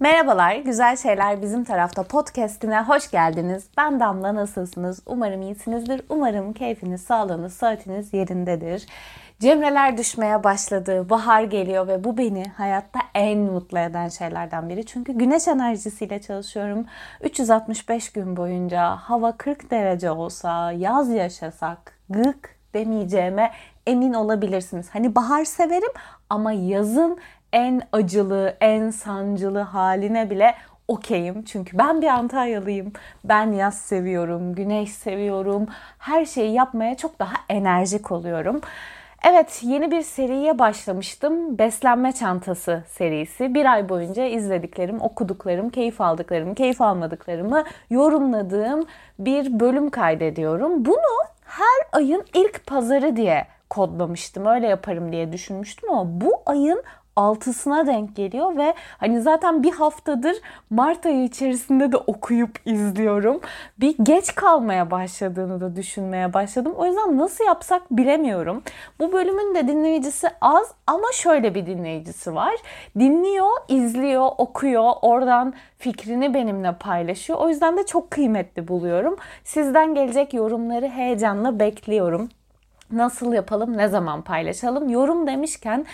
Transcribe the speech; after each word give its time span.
Merhabalar, 0.00 0.56
Güzel 0.56 0.96
Şeyler 0.96 1.42
Bizim 1.42 1.64
Tarafta 1.64 2.02
podcastine 2.02 2.80
hoş 2.80 3.10
geldiniz. 3.10 3.66
Ben 3.76 4.00
Damla, 4.00 4.34
nasılsınız? 4.34 5.02
Umarım 5.06 5.42
iyisinizdir. 5.42 6.02
Umarım 6.08 6.52
keyfiniz, 6.52 7.02
sağlığınız, 7.02 7.54
saatiniz 7.54 8.14
yerindedir. 8.14 8.86
Cemreler 9.40 9.98
düşmeye 9.98 10.44
başladı, 10.44 11.10
bahar 11.10 11.42
geliyor 11.42 11.88
ve 11.88 12.04
bu 12.04 12.18
beni 12.18 12.44
hayatta 12.44 12.98
en 13.14 13.38
mutlu 13.38 13.78
eden 13.78 14.08
şeylerden 14.08 14.68
biri. 14.68 14.86
Çünkü 14.86 15.12
güneş 15.12 15.48
enerjisiyle 15.48 16.20
çalışıyorum. 16.20 16.86
365 17.20 18.12
gün 18.12 18.36
boyunca 18.36 18.96
hava 18.96 19.32
40 19.32 19.70
derece 19.70 20.10
olsa, 20.10 20.72
yaz 20.72 21.10
yaşasak, 21.10 21.98
gık 22.10 22.56
demeyeceğime 22.74 23.50
emin 23.86 24.12
olabilirsiniz. 24.12 24.88
Hani 24.92 25.14
bahar 25.14 25.44
severim 25.44 25.92
ama 26.30 26.52
yazın 26.52 27.18
en 27.52 27.82
acılı, 27.92 28.56
en 28.60 28.90
sancılı 28.90 29.60
haline 29.60 30.30
bile 30.30 30.54
okeyim. 30.88 31.44
Çünkü 31.44 31.78
ben 31.78 32.02
bir 32.02 32.06
Antalyalıyım. 32.06 32.92
Ben 33.24 33.52
yaz 33.52 33.78
seviyorum, 33.78 34.54
güneş 34.54 34.92
seviyorum. 34.92 35.66
Her 35.98 36.24
şeyi 36.24 36.52
yapmaya 36.52 36.96
çok 36.96 37.18
daha 37.18 37.34
enerjik 37.48 38.12
oluyorum. 38.12 38.60
Evet 39.28 39.60
yeni 39.62 39.90
bir 39.90 40.02
seriye 40.02 40.58
başlamıştım. 40.58 41.58
Beslenme 41.58 42.12
Çantası 42.12 42.84
serisi. 42.88 43.54
Bir 43.54 43.72
ay 43.72 43.88
boyunca 43.88 44.24
izlediklerim, 44.24 45.00
okuduklarım, 45.00 45.70
keyif 45.70 46.00
aldıklarım, 46.00 46.54
keyif 46.54 46.80
almadıklarımı 46.80 47.64
yorumladığım 47.90 48.86
bir 49.18 49.60
bölüm 49.60 49.90
kaydediyorum. 49.90 50.84
Bunu 50.84 51.24
her 51.44 51.98
ayın 51.98 52.24
ilk 52.34 52.66
pazarı 52.66 53.16
diye 53.16 53.46
kodlamıştım. 53.70 54.46
Öyle 54.46 54.66
yaparım 54.66 55.12
diye 55.12 55.32
düşünmüştüm 55.32 55.90
ama 55.90 56.20
bu 56.20 56.32
ayın 56.46 56.82
altısına 57.16 57.86
denk 57.86 58.16
geliyor 58.16 58.56
ve 58.56 58.74
hani 58.98 59.22
zaten 59.22 59.62
bir 59.62 59.72
haftadır 59.72 60.36
Mart 60.70 61.06
ayı 61.06 61.24
içerisinde 61.24 61.92
de 61.92 61.96
okuyup 61.96 62.58
izliyorum. 62.64 63.40
Bir 63.80 63.96
geç 64.02 64.34
kalmaya 64.34 64.90
başladığını 64.90 65.60
da 65.60 65.76
düşünmeye 65.76 66.32
başladım. 66.32 66.74
O 66.76 66.86
yüzden 66.86 67.18
nasıl 67.18 67.44
yapsak 67.44 67.82
bilemiyorum. 67.90 68.62
Bu 69.00 69.12
bölümün 69.12 69.54
de 69.54 69.68
dinleyicisi 69.68 70.28
az 70.40 70.72
ama 70.86 71.12
şöyle 71.12 71.54
bir 71.54 71.66
dinleyicisi 71.66 72.34
var. 72.34 72.54
Dinliyor, 72.98 73.50
izliyor, 73.68 74.30
okuyor, 74.38 74.92
oradan 75.02 75.54
fikrini 75.78 76.34
benimle 76.34 76.72
paylaşıyor. 76.72 77.38
O 77.38 77.48
yüzden 77.48 77.76
de 77.76 77.86
çok 77.86 78.10
kıymetli 78.10 78.68
buluyorum. 78.68 79.16
Sizden 79.44 79.94
gelecek 79.94 80.34
yorumları 80.34 80.88
heyecanla 80.88 81.60
bekliyorum. 81.60 82.28
Nasıl 82.92 83.32
yapalım, 83.32 83.76
ne 83.76 83.88
zaman 83.88 84.22
paylaşalım? 84.22 84.88
Yorum 84.88 85.26
demişken 85.26 85.86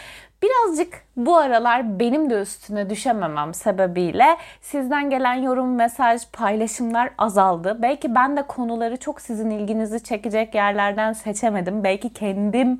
Birazcık 0.43 1.03
bu 1.17 1.37
aralar 1.37 2.01
benim 2.01 2.31
de 2.31 2.41
üstüne 2.41 2.91
düşememem 2.91 3.55
sebebiyle 3.55 4.37
sizden 4.61 5.11
gelen 5.11 5.35
yorum, 5.35 5.75
mesaj, 5.75 6.23
paylaşımlar 6.33 7.11
azaldı. 7.19 7.79
Belki 7.83 8.15
ben 8.15 8.37
de 8.37 8.43
konuları 8.43 8.97
çok 8.97 9.20
sizin 9.20 9.51
ilginizi 9.51 10.05
çekecek 10.05 10.55
yerlerden 10.55 11.13
seçemedim. 11.13 11.85
Belki 11.85 12.13
kendim 12.13 12.79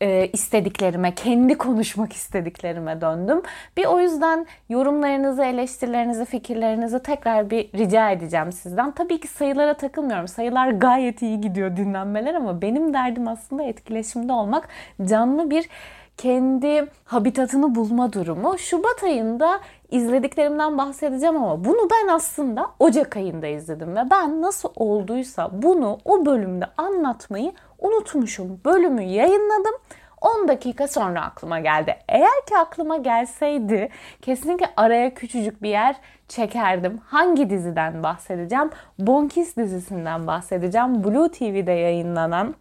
e, 0.00 0.26
istediklerime, 0.26 1.14
kendi 1.14 1.58
konuşmak 1.58 2.12
istediklerime 2.12 3.00
döndüm. 3.00 3.42
Bir 3.76 3.86
o 3.86 4.00
yüzden 4.00 4.46
yorumlarınızı, 4.68 5.44
eleştirilerinizi, 5.44 6.24
fikirlerinizi 6.24 7.02
tekrar 7.02 7.50
bir 7.50 7.72
rica 7.72 8.10
edeceğim 8.10 8.52
sizden. 8.52 8.90
Tabii 8.90 9.20
ki 9.20 9.28
sayılara 9.28 9.74
takılmıyorum. 9.74 10.28
Sayılar 10.28 10.70
gayet 10.70 11.22
iyi 11.22 11.40
gidiyor 11.40 11.76
dinlenmeler 11.76 12.34
ama 12.34 12.62
benim 12.62 12.94
derdim 12.94 13.28
aslında 13.28 13.62
etkileşimde 13.62 14.32
olmak. 14.32 14.68
Canlı 15.04 15.50
bir 15.50 15.68
kendi 16.16 16.86
habitatını 17.04 17.74
bulma 17.74 18.12
durumu. 18.12 18.58
Şubat 18.58 19.02
ayında 19.04 19.60
izlediklerimden 19.90 20.78
bahsedeceğim 20.78 21.36
ama 21.36 21.64
bunu 21.64 21.88
ben 21.90 22.08
aslında 22.08 22.66
Ocak 22.78 23.16
ayında 23.16 23.46
izledim 23.46 23.96
ve 23.96 24.10
ben 24.10 24.42
nasıl 24.42 24.68
olduysa 24.76 25.50
bunu 25.52 25.98
o 26.04 26.26
bölümde 26.26 26.64
anlatmayı 26.76 27.52
unutmuşum. 27.78 28.60
Bölümü 28.64 29.02
yayınladım. 29.02 29.74
10 30.20 30.48
dakika 30.48 30.88
sonra 30.88 31.22
aklıma 31.24 31.60
geldi. 31.60 31.96
Eğer 32.08 32.46
ki 32.48 32.58
aklıma 32.58 32.96
gelseydi 32.96 33.88
kesinlikle 34.22 34.66
araya 34.76 35.14
küçücük 35.14 35.62
bir 35.62 35.68
yer 35.68 35.96
çekerdim. 36.28 37.00
Hangi 37.06 37.50
diziden 37.50 38.02
bahsedeceğim? 38.02 38.70
Bonkis 38.98 39.56
dizisinden 39.56 40.26
bahsedeceğim. 40.26 41.04
Blue 41.04 41.30
TV'de 41.30 41.72
yayınlanan 41.72 42.54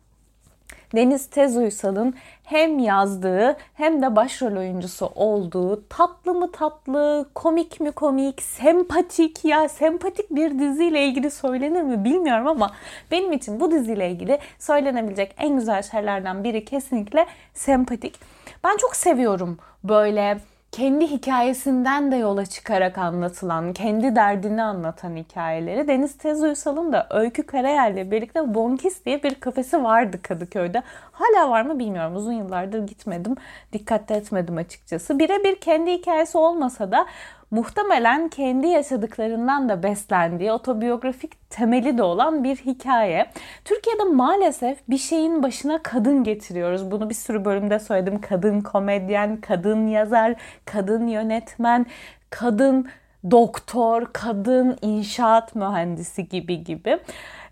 Deniz 0.96 1.28
Tezuysal'ın 1.28 2.14
hem 2.44 2.80
yazdığı 2.80 3.58
hem 3.74 4.02
de 4.02 4.16
başrol 4.16 4.58
oyuncusu 4.58 5.12
olduğu 5.16 5.88
tatlı 5.88 6.34
mı 6.34 6.52
tatlı, 6.52 7.30
komik 7.36 7.80
mi 7.80 7.92
komik, 7.92 8.42
sempatik 8.42 9.46
ya 9.46 9.70
sempatik 9.70 10.32
bir 10.32 10.60
diziyle 10.60 11.06
ilgili 11.06 11.32
söylenir 11.32 11.82
mi 11.82 12.04
bilmiyorum 12.04 12.48
ama 12.48 12.72
benim 13.12 13.32
için 13.32 13.60
bu 13.60 13.72
diziyle 13.72 14.12
ilgili 14.12 14.40
söylenebilecek 14.60 15.36
en 15.38 15.56
güzel 15.56 15.82
şeylerden 15.82 16.44
biri 16.44 16.66
kesinlikle 16.66 17.26
sempatik. 17.54 18.20
Ben 18.64 18.78
çok 18.78 18.96
seviyorum 18.96 19.58
böyle 19.84 20.38
kendi 20.76 21.08
hikayesinden 21.08 22.12
de 22.12 22.16
yola 22.16 22.46
çıkarak 22.46 22.98
anlatılan, 22.98 23.74
kendi 23.74 24.16
derdini 24.16 24.64
anlatan 24.64 25.16
hikayeleri. 25.16 25.88
Deniz 25.88 26.18
Tez 26.18 26.44
Uysal'ın 26.44 26.94
da 26.94 27.08
Öykü 27.10 27.44
Karayel'le 27.44 28.12
birlikte 28.12 28.54
Bonkis 28.54 29.06
diye 29.06 29.24
bir 29.24 29.36
kafesi 29.36 29.84
vardı 29.84 30.22
Kadıköy'de. 30.22 30.84
Hala 31.12 31.50
var 31.50 31.62
mı 31.62 31.80
bilmiyorum. 31.80 32.16
Uzun 32.16 32.34
yıllardır 32.34 32.88
gitmedim. 32.88 33.36
Dikkat 33.74 34.12
etmedim 34.12 34.58
açıkçası. 34.58 35.20
Birebir 35.20 35.56
kendi 35.56 35.92
hikayesi 35.92 36.38
olmasa 36.38 36.92
da 36.92 37.06
muhtemelen 37.52 38.30
kendi 38.30 38.68
yaşadıklarından 38.68 39.70
da 39.70 39.84
beslendiği 39.84 40.52
otobiyografik 40.52 41.50
temeli 41.50 41.98
de 41.98 42.04
olan 42.04 42.44
bir 42.44 42.56
hikaye. 42.56 43.26
Türkiye'de 43.66 44.04
maalesef 44.04 44.78
bir 44.90 44.98
şeyin 44.98 45.44
başına 45.44 45.84
kadın 45.84 46.24
getiriyoruz. 46.24 46.92
Bunu 46.92 47.10
bir 47.10 47.16
sürü 47.16 47.46
bölümde 47.46 47.80
söyledim. 47.80 48.22
Kadın 48.22 48.62
komedyen, 48.62 49.42
kadın 49.42 49.88
yazar, 49.88 50.36
kadın 50.66 51.08
yönetmen, 51.08 51.86
kadın 52.30 52.88
doktor, 53.32 54.06
kadın 54.14 54.78
inşaat 54.82 55.56
mühendisi 55.56 56.30
gibi 56.30 56.64
gibi. 56.64 57.00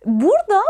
Burada 0.05 0.61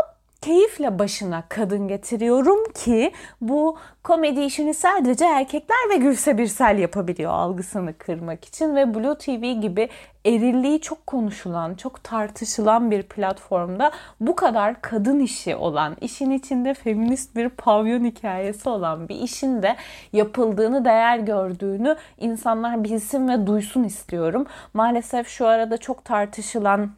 keyifle 0.44 0.98
başına 0.98 1.44
kadın 1.48 1.88
getiriyorum 1.88 2.72
ki 2.72 3.12
bu 3.40 3.78
komedi 4.02 4.40
işini 4.40 4.74
sadece 4.74 5.24
erkekler 5.24 5.76
ve 5.90 5.96
Gülse 5.96 6.38
Birsel 6.38 6.78
yapabiliyor 6.78 7.32
algısını 7.32 7.98
kırmak 7.98 8.44
için 8.44 8.76
ve 8.76 8.94
Blue 8.94 9.18
TV 9.18 9.60
gibi 9.60 9.88
erilliği 10.24 10.80
çok 10.80 11.06
konuşulan, 11.06 11.74
çok 11.74 12.04
tartışılan 12.04 12.90
bir 12.90 13.02
platformda 13.02 13.90
bu 14.20 14.36
kadar 14.36 14.82
kadın 14.82 15.20
işi 15.20 15.56
olan, 15.56 15.96
işin 16.00 16.30
içinde 16.30 16.74
feminist 16.74 17.36
bir 17.36 17.48
pavyon 17.48 18.04
hikayesi 18.04 18.68
olan 18.68 19.08
bir 19.08 19.16
işin 19.16 19.62
de 19.62 19.76
yapıldığını, 20.12 20.84
değer 20.84 21.18
gördüğünü 21.18 21.96
insanlar 22.18 22.84
bilsin 22.84 23.28
ve 23.28 23.46
duysun 23.46 23.84
istiyorum. 23.84 24.46
Maalesef 24.74 25.28
şu 25.28 25.46
arada 25.46 25.76
çok 25.76 26.04
tartışılan 26.04 26.90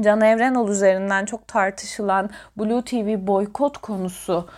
Can 0.00 0.20
Evrenol 0.20 0.68
üzerinden 0.68 1.24
çok 1.24 1.48
tartışılan 1.48 2.30
Blue 2.56 2.82
TV 2.82 3.26
boykot 3.26 3.78
konusu 3.78 4.48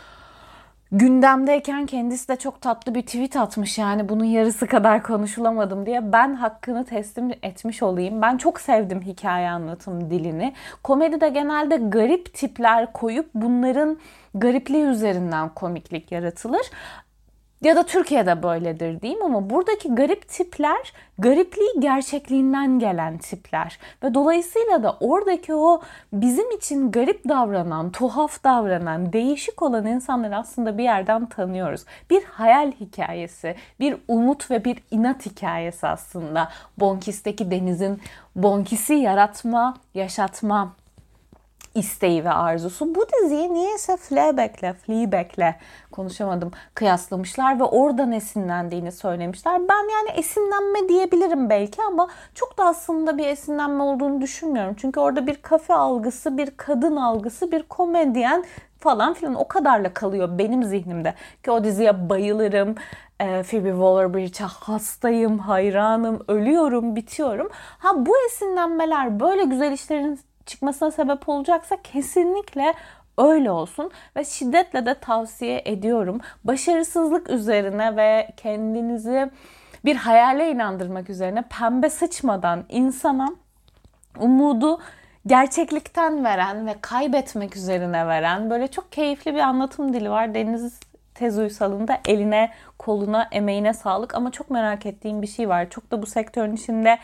gündemdeyken 0.92 1.86
kendisi 1.86 2.28
de 2.28 2.36
çok 2.36 2.60
tatlı 2.60 2.94
bir 2.94 3.02
tweet 3.02 3.36
atmış 3.36 3.78
yani 3.78 4.08
bunun 4.08 4.24
yarısı 4.24 4.66
kadar 4.66 5.02
konuşulamadım 5.02 5.86
diye 5.86 6.12
ben 6.12 6.34
hakkını 6.34 6.84
teslim 6.84 7.30
etmiş 7.42 7.82
olayım. 7.82 8.22
Ben 8.22 8.36
çok 8.36 8.60
sevdim 8.60 9.02
hikaye 9.02 9.50
anlatım 9.50 10.10
dilini. 10.10 10.54
Komedide 10.82 11.28
genelde 11.28 11.76
garip 11.76 12.34
tipler 12.34 12.92
koyup 12.92 13.30
bunların 13.34 13.98
garipliği 14.34 14.84
üzerinden 14.84 15.48
komiklik 15.48 16.12
yaratılır. 16.12 16.70
Ya 17.64 17.76
da 17.76 17.82
Türkiye'de 17.82 18.42
böyledir 18.42 19.00
diyeyim 19.00 19.22
ama 19.22 19.50
buradaki 19.50 19.94
garip 19.94 20.28
tipler 20.28 20.92
garipliği 21.18 21.80
gerçekliğinden 21.80 22.78
gelen 22.78 23.18
tipler. 23.18 23.78
Ve 24.02 24.14
dolayısıyla 24.14 24.82
da 24.82 24.96
oradaki 25.00 25.54
o 25.54 25.80
bizim 26.12 26.50
için 26.50 26.90
garip 26.90 27.28
davranan, 27.28 27.92
tuhaf 27.92 28.44
davranan, 28.44 29.12
değişik 29.12 29.62
olan 29.62 29.86
insanları 29.86 30.36
aslında 30.36 30.78
bir 30.78 30.82
yerden 30.82 31.26
tanıyoruz. 31.26 31.84
Bir 32.10 32.24
hayal 32.24 32.72
hikayesi, 32.72 33.56
bir 33.80 33.96
umut 34.08 34.50
ve 34.50 34.64
bir 34.64 34.78
inat 34.90 35.26
hikayesi 35.26 35.86
aslında. 35.86 36.48
Bonkis'teki 36.78 37.50
denizin 37.50 38.00
Bonkis'i 38.36 38.94
yaratma, 38.94 39.76
yaşatma 39.94 40.72
isteği 41.74 42.24
ve 42.24 42.30
arzusu. 42.30 42.94
Bu 42.94 43.06
diziyi 43.08 43.54
niyeyse 43.54 43.96
Fleabag'le, 43.96 44.72
Fleabag'le 44.86 45.54
konuşamadım 45.92 46.50
kıyaslamışlar 46.74 47.60
ve 47.60 47.64
oradan 47.64 48.12
esinlendiğini 48.12 48.92
söylemişler. 48.92 49.60
Ben 49.68 49.92
yani 49.92 50.18
esinlenme 50.18 50.88
diyebilirim 50.88 51.50
belki 51.50 51.82
ama 51.82 52.08
çok 52.34 52.58
da 52.58 52.64
aslında 52.64 53.18
bir 53.18 53.26
esinlenme 53.26 53.82
olduğunu 53.82 54.20
düşünmüyorum. 54.20 54.74
Çünkü 54.78 55.00
orada 55.00 55.26
bir 55.26 55.42
kafe 55.42 55.74
algısı, 55.74 56.38
bir 56.38 56.50
kadın 56.56 56.96
algısı, 56.96 57.52
bir 57.52 57.62
komedyen 57.62 58.44
falan 58.78 59.14
filan 59.14 59.34
o 59.34 59.48
kadarla 59.48 59.94
kalıyor 59.94 60.38
benim 60.38 60.64
zihnimde. 60.64 61.14
Ki 61.44 61.50
o 61.50 61.64
diziye 61.64 62.08
bayılırım. 62.10 62.74
e, 63.20 63.42
Phoebe 63.42 63.68
Waller-Bridge'e 63.70 64.46
hastayım, 64.46 65.38
hayranım, 65.38 66.24
ölüyorum, 66.28 66.96
bitiyorum. 66.96 67.48
Ha 67.78 68.06
bu 68.06 68.12
esinlenmeler 68.26 69.20
böyle 69.20 69.44
güzel 69.44 69.72
işlerin 69.72 70.20
çıkmasına 70.46 70.90
sebep 70.90 71.28
olacaksa 71.28 71.76
kesinlikle 71.82 72.74
öyle 73.18 73.50
olsun 73.50 73.90
ve 74.16 74.24
şiddetle 74.24 74.86
de 74.86 74.94
tavsiye 74.94 75.62
ediyorum. 75.64 76.20
Başarısızlık 76.44 77.30
üzerine 77.30 77.96
ve 77.96 78.28
kendinizi 78.36 79.30
bir 79.84 79.96
hayale 79.96 80.50
inandırmak 80.50 81.10
üzerine 81.10 81.44
pembe 81.58 81.90
sıçmadan 81.90 82.64
insana 82.68 83.28
umudu 84.18 84.80
gerçeklikten 85.26 86.24
veren 86.24 86.66
ve 86.66 86.74
kaybetmek 86.80 87.56
üzerine 87.56 88.06
veren 88.06 88.50
böyle 88.50 88.68
çok 88.68 88.92
keyifli 88.92 89.34
bir 89.34 89.40
anlatım 89.40 89.94
dili 89.94 90.10
var. 90.10 90.34
Deniz 90.34 90.80
Tez 91.14 91.38
Uysal'ın 91.38 91.88
eline, 92.08 92.50
koluna, 92.78 93.28
emeğine 93.32 93.72
sağlık 93.72 94.14
ama 94.14 94.30
çok 94.30 94.50
merak 94.50 94.86
ettiğim 94.86 95.22
bir 95.22 95.26
şey 95.26 95.48
var. 95.48 95.70
Çok 95.70 95.90
da 95.90 96.02
bu 96.02 96.06
sektörün 96.06 96.56
içinde 96.56 96.98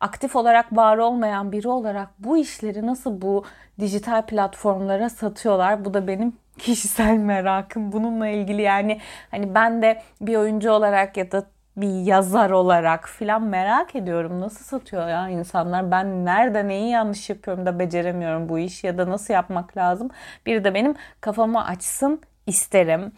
aktif 0.00 0.36
olarak 0.36 0.76
var 0.76 0.98
olmayan 0.98 1.52
biri 1.52 1.68
olarak 1.68 2.08
bu 2.18 2.38
işleri 2.38 2.86
nasıl 2.86 3.22
bu 3.22 3.44
dijital 3.80 4.22
platformlara 4.26 5.10
satıyorlar? 5.10 5.84
Bu 5.84 5.94
da 5.94 6.06
benim 6.08 6.32
kişisel 6.58 7.16
merakım. 7.16 7.92
Bununla 7.92 8.28
ilgili 8.28 8.62
yani 8.62 9.00
hani 9.30 9.54
ben 9.54 9.82
de 9.82 10.02
bir 10.20 10.36
oyuncu 10.36 10.70
olarak 10.70 11.16
ya 11.16 11.32
da 11.32 11.46
bir 11.76 11.88
yazar 12.06 12.50
olarak 12.50 13.08
filan 13.08 13.42
merak 13.42 13.96
ediyorum. 13.96 14.40
Nasıl 14.40 14.64
satıyor 14.64 15.08
ya 15.08 15.28
insanlar? 15.28 15.90
Ben 15.90 16.24
nerede 16.24 16.68
neyi 16.68 16.90
yanlış 16.90 17.30
yapıyorum 17.30 17.66
da 17.66 17.78
beceremiyorum 17.78 18.48
bu 18.48 18.58
işi 18.58 18.86
ya 18.86 18.98
da 18.98 19.10
nasıl 19.10 19.34
yapmak 19.34 19.76
lazım? 19.76 20.10
Bir 20.46 20.64
de 20.64 20.74
benim 20.74 20.94
kafamı 21.20 21.64
açsın 21.64 22.20
isterim. 22.46 23.12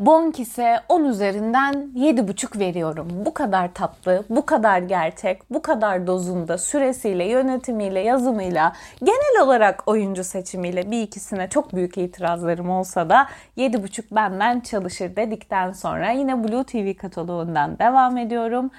Bonkis'e 0.00 0.80
10 0.88 1.04
üzerinden 1.04 1.74
7,5 1.96 2.58
veriyorum. 2.58 3.08
Bu 3.12 3.34
kadar 3.34 3.74
tatlı, 3.74 4.24
bu 4.30 4.46
kadar 4.46 4.78
gerçek, 4.78 5.50
bu 5.50 5.62
kadar 5.62 6.06
dozunda, 6.06 6.58
süresiyle, 6.58 7.24
yönetimiyle, 7.24 8.00
yazımıyla, 8.00 8.72
genel 8.98 9.44
olarak 9.44 9.88
oyuncu 9.88 10.24
seçimiyle 10.24 10.90
bir 10.90 11.02
ikisine 11.02 11.48
çok 11.48 11.74
büyük 11.74 11.98
itirazlarım 11.98 12.70
olsa 12.70 13.10
da 13.10 13.26
7,5 13.56 14.02
benden 14.10 14.60
çalışır 14.60 15.16
dedikten 15.16 15.72
sonra 15.72 16.10
yine 16.10 16.44
Blue 16.44 16.64
TV 16.64 17.00
kataloğundan 17.00 17.78
devam 17.78 18.16
ediyorum. 18.16 18.70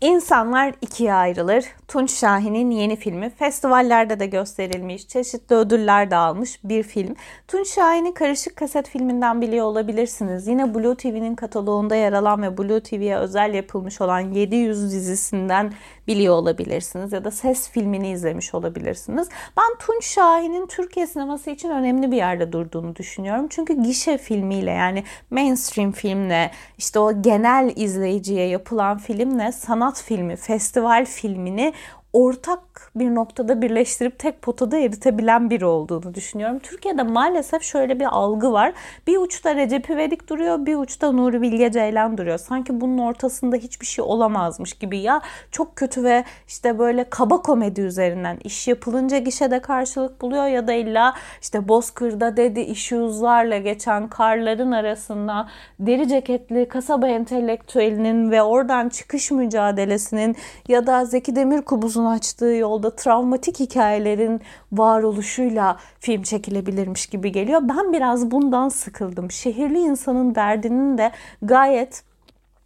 İnsanlar 0.00 0.74
ikiye 0.80 1.14
ayrılır. 1.14 1.64
Tunç 1.88 2.10
Şahin'in 2.10 2.70
yeni 2.70 2.96
filmi 2.96 3.30
festivallerde 3.30 4.20
de 4.20 4.26
gösterilmiş, 4.26 5.08
çeşitli 5.08 5.56
ödüller 5.56 6.10
de 6.10 6.16
almış 6.16 6.60
bir 6.64 6.82
film. 6.82 7.14
Tunç 7.48 7.68
Şahin'i 7.68 8.14
Karışık 8.14 8.56
Kaset 8.56 8.88
filminden 8.88 9.40
biliyor 9.40 9.66
olabilirsiniz. 9.66 10.46
Yine 10.46 10.74
Blue 10.74 10.96
TV'nin 10.96 11.34
kataloğunda 11.34 11.94
yer 11.96 12.12
alan 12.12 12.42
ve 12.42 12.58
Blue 12.58 12.82
TV'ye 12.82 13.16
özel 13.16 13.54
yapılmış 13.54 14.00
olan 14.00 14.20
700 14.20 14.92
dizisinden 14.92 15.72
biliyor 16.10 16.34
olabilirsiniz 16.34 17.12
ya 17.12 17.24
da 17.24 17.30
ses 17.30 17.70
filmini 17.70 18.10
izlemiş 18.10 18.54
olabilirsiniz. 18.54 19.28
Ben 19.56 19.78
Tunç 19.78 20.04
Şahin'in 20.04 20.66
Türkiye 20.66 21.06
sineması 21.06 21.50
için 21.50 21.70
önemli 21.70 22.10
bir 22.10 22.16
yerde 22.16 22.52
durduğunu 22.52 22.96
düşünüyorum. 22.96 23.46
Çünkü 23.50 23.82
gişe 23.82 24.18
filmiyle 24.18 24.70
yani 24.70 25.04
mainstream 25.30 25.92
filmle 25.92 26.50
işte 26.78 26.98
o 26.98 27.22
genel 27.22 27.72
izleyiciye 27.76 28.46
yapılan 28.48 28.98
filmle 28.98 29.52
sanat 29.52 30.02
filmi, 30.02 30.36
festival 30.36 31.04
filmini 31.04 31.72
ortak 32.12 32.90
bir 32.96 33.14
noktada 33.14 33.62
birleştirip 33.62 34.18
tek 34.18 34.42
potada 34.42 34.78
eritebilen 34.78 35.50
biri 35.50 35.64
olduğunu 35.64 36.14
düşünüyorum. 36.14 36.58
Türkiye'de 36.58 37.02
maalesef 37.02 37.62
şöyle 37.62 38.00
bir 38.00 38.04
algı 38.04 38.52
var. 38.52 38.72
Bir 39.06 39.18
uçta 39.18 39.54
Recep 39.54 39.90
İvedik 39.90 40.28
duruyor, 40.28 40.66
bir 40.66 40.76
uçta 40.76 41.12
Nuri 41.12 41.42
Bilge 41.42 41.72
Ceylan 41.72 42.18
duruyor. 42.18 42.38
Sanki 42.38 42.80
bunun 42.80 42.98
ortasında 42.98 43.56
hiçbir 43.56 43.86
şey 43.86 44.04
olamazmış 44.04 44.72
gibi 44.72 44.98
ya 44.98 45.20
çok 45.50 45.76
kötü 45.76 46.04
ve 46.04 46.24
işte 46.48 46.78
böyle 46.78 47.04
kaba 47.04 47.42
komedi 47.42 47.80
üzerinden 47.80 48.38
iş 48.44 48.68
yapılınca 48.68 49.18
gişede 49.18 49.60
karşılık 49.60 50.20
buluyor 50.20 50.46
ya 50.46 50.66
da 50.66 50.72
illa 50.72 51.14
işte 51.42 51.68
Bozkır'da 51.68 52.36
dedi 52.36 52.60
issues'larla 52.60 53.58
geçen 53.58 54.08
karların 54.08 54.72
arasında 54.72 55.48
deri 55.80 56.08
ceketli 56.08 56.68
kasaba 56.68 57.08
entelektüelinin 57.08 58.30
ve 58.30 58.42
oradan 58.42 58.88
çıkış 58.88 59.30
mücadelesinin 59.30 60.36
ya 60.68 60.86
da 60.86 61.04
Zeki 61.04 61.36
Demirkubuz'un 61.36 61.99
Yavuz'un 62.00 62.04
açtığı 62.04 62.44
yolda 62.44 62.96
travmatik 62.96 63.60
hikayelerin 63.60 64.40
varoluşuyla 64.72 65.76
film 66.00 66.22
çekilebilirmiş 66.22 67.06
gibi 67.06 67.32
geliyor. 67.32 67.60
Ben 67.62 67.92
biraz 67.92 68.30
bundan 68.30 68.68
sıkıldım. 68.68 69.30
Şehirli 69.30 69.78
insanın 69.78 70.34
derdinin 70.34 70.98
de 70.98 71.12
gayet 71.42 72.02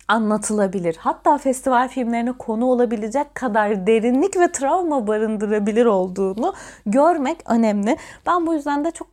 anlatılabilir. 0.09 0.97
Hatta 0.99 1.39
festival 1.39 1.89
filmlerine 1.89 2.33
konu 2.33 2.67
olabilecek 2.67 3.35
kadar 3.35 3.87
derinlik 3.87 4.37
ve 4.37 4.53
travma 4.53 5.07
barındırabilir 5.07 5.87
olduğunu 5.87 6.55
görmek 6.87 7.51
önemli. 7.51 7.97
Ben 8.27 8.47
bu 8.47 8.55
yüzden 8.55 8.85
de 8.85 8.91
çok 8.91 9.09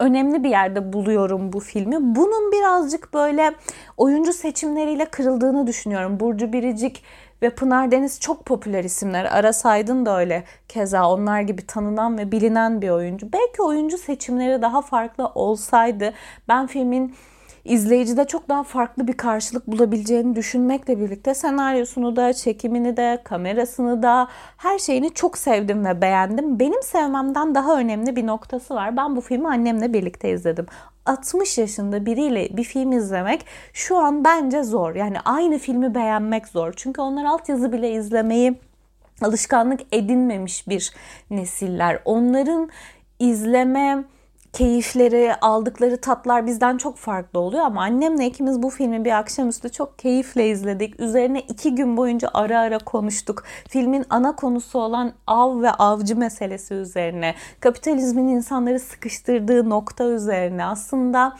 önemli 0.00 0.44
bir 0.44 0.50
yerde 0.50 0.92
buluyorum 0.92 1.52
bu 1.52 1.60
filmi. 1.60 1.96
Bunun 2.00 2.52
birazcık 2.52 3.14
böyle 3.14 3.52
oyuncu 3.96 4.32
seçimleriyle 4.32 5.04
kırıldığını 5.04 5.66
düşünüyorum. 5.66 6.20
Burcu 6.20 6.52
Biricik 6.52 7.02
ve 7.42 7.50
Pınar 7.50 7.90
Deniz 7.90 8.20
çok 8.20 8.46
popüler 8.46 8.84
isimler. 8.84 9.24
Aras 9.24 9.66
Aydın 9.66 10.06
da 10.06 10.18
öyle 10.18 10.44
keza 10.68 11.10
onlar 11.10 11.40
gibi 11.40 11.66
tanınan 11.66 12.18
ve 12.18 12.32
bilinen 12.32 12.82
bir 12.82 12.90
oyuncu. 12.90 13.32
Belki 13.32 13.62
oyuncu 13.62 13.98
seçimleri 13.98 14.62
daha 14.62 14.82
farklı 14.82 15.26
olsaydı 15.26 16.12
ben 16.48 16.66
filmin 16.66 17.14
izleyicide 17.64 18.24
çok 18.24 18.48
daha 18.48 18.62
farklı 18.62 19.08
bir 19.08 19.12
karşılık 19.12 19.66
bulabileceğini 19.66 20.36
düşünmekle 20.36 21.00
birlikte 21.00 21.34
senaryosunu 21.34 22.16
da, 22.16 22.32
çekimini 22.32 22.96
de, 22.96 23.20
kamerasını 23.24 24.02
da, 24.02 24.28
her 24.56 24.78
şeyini 24.78 25.14
çok 25.14 25.38
sevdim 25.38 25.84
ve 25.84 26.02
beğendim. 26.02 26.58
Benim 26.58 26.82
sevmemden 26.82 27.54
daha 27.54 27.78
önemli 27.78 28.16
bir 28.16 28.26
noktası 28.26 28.74
var. 28.74 28.96
Ben 28.96 29.16
bu 29.16 29.20
filmi 29.20 29.48
annemle 29.48 29.92
birlikte 29.92 30.30
izledim. 30.32 30.66
60 31.06 31.58
yaşında 31.58 32.06
biriyle 32.06 32.56
bir 32.56 32.64
film 32.64 32.92
izlemek 32.92 33.46
şu 33.72 33.96
an 33.96 34.24
bence 34.24 34.62
zor. 34.62 34.94
Yani 34.94 35.20
aynı 35.20 35.58
filmi 35.58 35.94
beğenmek 35.94 36.48
zor. 36.48 36.72
Çünkü 36.76 37.00
onlar 37.00 37.24
altyazı 37.24 37.72
bile 37.72 37.90
izlemeyi 37.92 38.54
alışkanlık 39.22 39.80
edinmemiş 39.92 40.68
bir 40.68 40.92
nesiller. 41.30 42.02
Onların 42.04 42.70
izleme 43.18 44.04
keyifleri, 44.52 45.34
aldıkları 45.40 46.00
tatlar 46.00 46.46
bizden 46.46 46.76
çok 46.76 46.96
farklı 46.96 47.40
oluyor 47.40 47.64
ama 47.64 47.82
annemle 47.82 48.26
ikimiz 48.26 48.62
bu 48.62 48.70
filmi 48.70 49.04
bir 49.04 49.18
akşamüstü 49.18 49.72
çok 49.72 49.98
keyifle 49.98 50.48
izledik. 50.48 51.00
Üzerine 51.00 51.40
iki 51.40 51.74
gün 51.74 51.96
boyunca 51.96 52.30
ara 52.34 52.60
ara 52.60 52.78
konuştuk. 52.78 53.44
Filmin 53.68 54.04
ana 54.10 54.36
konusu 54.36 54.78
olan 54.78 55.12
av 55.26 55.62
ve 55.62 55.70
avcı 55.70 56.16
meselesi 56.16 56.74
üzerine, 56.74 57.34
kapitalizmin 57.60 58.28
insanları 58.28 58.80
sıkıştırdığı 58.80 59.70
nokta 59.70 60.04
üzerine 60.04 60.64
aslında 60.64 61.36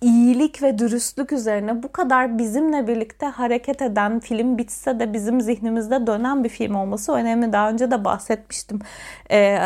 iyilik 0.00 0.62
ve 0.62 0.78
dürüstlük 0.78 1.32
üzerine 1.32 1.82
bu 1.82 1.92
kadar 1.92 2.38
bizimle 2.38 2.88
birlikte 2.88 3.26
hareket 3.26 3.82
eden 3.82 4.20
film 4.20 4.58
bitse 4.58 5.00
de 5.00 5.12
bizim 5.12 5.40
zihnimizde 5.40 6.06
dönen 6.06 6.44
bir 6.44 6.48
film 6.48 6.74
olması 6.74 7.12
önemli. 7.12 7.52
Daha 7.52 7.70
önce 7.70 7.90
de 7.90 8.04
bahsetmiştim. 8.04 8.80
Ee, 9.30 9.58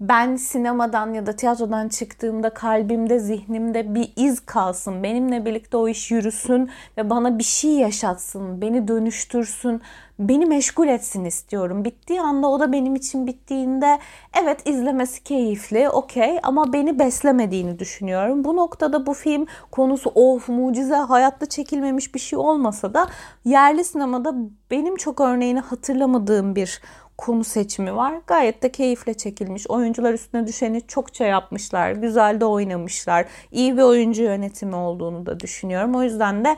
ben 0.00 0.36
sinemadan 0.36 1.14
ya 1.14 1.26
da 1.26 1.36
tiyatrodan 1.36 1.88
çıktığımda 1.88 2.50
kalbimde, 2.50 3.18
zihnimde 3.18 3.94
bir 3.94 4.12
iz 4.16 4.40
kalsın. 4.40 5.02
Benimle 5.02 5.44
birlikte 5.44 5.76
o 5.76 5.88
iş 5.88 6.10
yürüsün 6.10 6.70
ve 6.98 7.10
bana 7.10 7.38
bir 7.38 7.44
şey 7.44 7.70
yaşatsın, 7.70 8.60
beni 8.60 8.88
dönüştürsün, 8.88 9.82
beni 10.18 10.46
meşgul 10.46 10.88
etsin 10.88 11.24
istiyorum. 11.24 11.84
Bittiği 11.84 12.20
anda 12.20 12.48
o 12.48 12.60
da 12.60 12.72
benim 12.72 12.94
için 12.94 13.26
bittiğinde 13.26 13.98
evet 14.42 14.68
izlemesi 14.68 15.24
keyifli, 15.24 15.88
okey 15.88 16.38
ama 16.42 16.72
beni 16.72 16.98
beslemediğini 16.98 17.78
düşünüyorum. 17.78 18.44
Bu 18.44 18.56
noktada 18.56 19.06
bu 19.06 19.14
film 19.14 19.46
konusu 19.70 20.10
of 20.14 20.48
mucize 20.48 20.94
hayatta 20.94 21.46
çekilmemiş 21.46 22.14
bir 22.14 22.20
şey 22.20 22.38
olmasa 22.38 22.94
da 22.94 23.06
yerli 23.44 23.84
sinemada 23.84 24.34
benim 24.70 24.96
çok 24.96 25.20
örneğini 25.20 25.60
hatırlamadığım 25.60 26.56
bir 26.56 26.80
konu 27.20 27.44
seçimi 27.44 27.96
var. 27.96 28.14
Gayet 28.26 28.62
de 28.62 28.72
keyifle 28.72 29.14
çekilmiş. 29.14 29.66
Oyuncular 29.70 30.12
üstüne 30.12 30.46
düşeni 30.46 30.86
çokça 30.86 31.24
yapmışlar. 31.24 31.92
Güzel 31.92 32.40
de 32.40 32.44
oynamışlar. 32.44 33.26
İyi 33.52 33.76
bir 33.76 33.82
oyuncu 33.82 34.22
yönetimi 34.22 34.76
olduğunu 34.76 35.26
da 35.26 35.40
düşünüyorum. 35.40 35.94
O 35.94 36.02
yüzden 36.02 36.44
de 36.44 36.56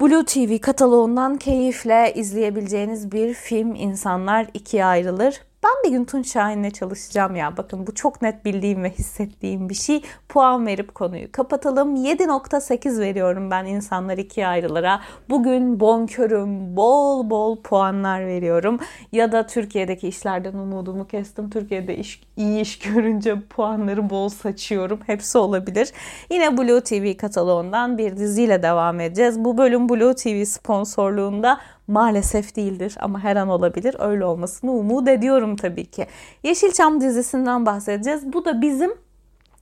Blue 0.00 0.24
TV 0.24 0.58
kataloğundan 0.58 1.36
keyifle 1.36 2.12
izleyebileceğiniz 2.14 3.12
bir 3.12 3.34
film 3.34 3.74
insanlar 3.74 4.46
ikiye 4.54 4.84
ayrılır. 4.84 5.40
Ben 5.64 5.70
bir 5.84 5.90
gün 5.90 6.04
Tunç 6.04 6.32
Şahin'le 6.32 6.70
çalışacağım 6.70 7.36
ya. 7.36 7.56
Bakın 7.56 7.86
bu 7.86 7.94
çok 7.94 8.22
net 8.22 8.44
bildiğim 8.44 8.82
ve 8.82 8.90
hissettiğim 8.90 9.68
bir 9.68 9.74
şey. 9.74 10.02
Puan 10.30 10.66
verip 10.66 10.94
konuyu 10.94 11.32
kapatalım. 11.32 11.96
7.8 11.96 13.00
veriyorum 13.00 13.50
ben 13.50 13.64
insanlar 13.64 14.18
ikiye 14.18 14.46
ayrılara. 14.46 15.00
Bugün 15.28 15.80
bonkörüm 15.80 16.76
bol 16.76 17.30
bol 17.30 17.56
puanlar 17.56 18.26
veriyorum. 18.26 18.78
Ya 19.12 19.32
da 19.32 19.46
Türkiye'deki 19.46 20.08
işlerden 20.08 20.54
umudumu 20.54 21.06
kestim. 21.06 21.50
Türkiye'de 21.50 21.96
iş, 21.96 22.22
iyi 22.36 22.60
iş 22.60 22.78
görünce 22.78 23.40
puanları 23.40 24.10
bol 24.10 24.28
saçıyorum. 24.28 25.00
Hepsi 25.06 25.38
olabilir. 25.38 25.92
Yine 26.30 26.58
Blue 26.58 26.80
TV 26.80 27.16
kataloğundan 27.16 27.98
bir 27.98 28.16
diziyle 28.16 28.62
devam 28.62 29.00
edeceğiz. 29.00 29.44
Bu 29.44 29.58
bölüm 29.58 29.88
Blue 29.88 30.14
TV 30.14 30.44
sponsorluğunda 30.44 31.60
maalesef 31.88 32.56
değildir 32.56 32.96
ama 33.00 33.24
her 33.24 33.36
an 33.36 33.48
olabilir. 33.48 33.96
Öyle 33.98 34.24
olmasını 34.24 34.72
umut 34.72 35.08
ediyorum 35.08 35.56
tabii 35.56 35.84
ki. 35.84 36.06
Yeşilçam 36.42 37.00
dizisinden 37.00 37.66
bahsedeceğiz. 37.66 38.32
Bu 38.32 38.44
da 38.44 38.62
bizim 38.62 39.09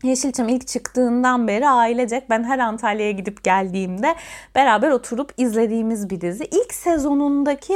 Yeşilçam 0.03 0.49
ilk 0.49 0.69
çıktığından 0.69 1.49
beri 1.49 1.69
ailecek 1.69 2.31
ben 2.31 2.45
her 2.45 2.59
Antalya'ya 2.59 3.13
gidip 3.13 3.45
geldiğimde 3.45 4.15
beraber 4.55 4.91
oturup 4.91 5.33
izlediğimiz 5.37 6.11
bir 6.11 6.21
dizi. 6.21 6.45
İlk 6.45 6.75
sezonundaki 6.75 7.75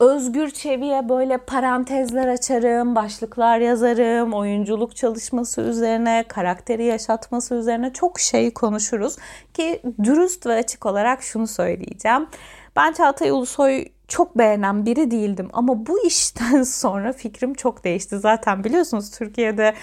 Özgür 0.00 0.50
Çevi'ye 0.50 1.08
böyle 1.08 1.38
parantezler 1.38 2.28
açarım, 2.28 2.94
başlıklar 2.94 3.58
yazarım, 3.58 4.34
oyunculuk 4.34 4.96
çalışması 4.96 5.60
üzerine, 5.60 6.24
karakteri 6.28 6.84
yaşatması 6.84 7.54
üzerine 7.54 7.92
çok 7.92 8.20
şey 8.20 8.54
konuşuruz. 8.54 9.16
Ki 9.54 9.82
dürüst 10.02 10.46
ve 10.46 10.54
açık 10.54 10.86
olarak 10.86 11.22
şunu 11.22 11.46
söyleyeceğim. 11.46 12.26
Ben 12.76 12.92
Çağatay 12.92 13.30
Ulusoy 13.30 13.84
çok 14.08 14.38
beğenen 14.38 14.86
biri 14.86 15.10
değildim 15.10 15.48
ama 15.52 15.86
bu 15.86 16.06
işten 16.06 16.62
sonra 16.82 17.12
fikrim 17.12 17.54
çok 17.54 17.84
değişti. 17.84 18.18
Zaten 18.18 18.64
biliyorsunuz 18.64 19.10
Türkiye'de 19.10 19.74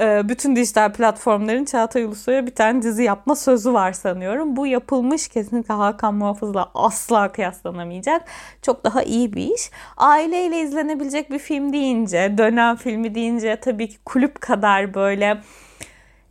bütün 0.00 0.56
dijital 0.56 0.92
platformların 0.92 1.64
Çağatay 1.64 2.04
Ulusoy'a 2.04 2.46
bir 2.46 2.54
tane 2.54 2.82
dizi 2.82 3.02
yapma 3.02 3.36
sözü 3.36 3.72
var 3.72 3.92
sanıyorum. 3.92 4.56
Bu 4.56 4.66
yapılmış 4.66 5.28
kesinlikle 5.28 5.74
Hakan 5.74 6.14
Muhafız'la 6.14 6.70
asla 6.74 7.32
kıyaslanamayacak. 7.32 8.22
Çok 8.62 8.84
daha 8.84 9.02
iyi 9.02 9.32
bir 9.32 9.54
iş. 9.54 9.70
Aileyle 9.96 10.60
izlenebilecek 10.60 11.30
bir 11.30 11.38
film 11.38 11.72
deyince, 11.72 12.34
dönem 12.38 12.76
filmi 12.76 13.14
deyince 13.14 13.56
tabii 13.60 13.88
ki 13.88 13.96
kulüp 14.04 14.40
kadar 14.40 14.94
böyle 14.94 15.40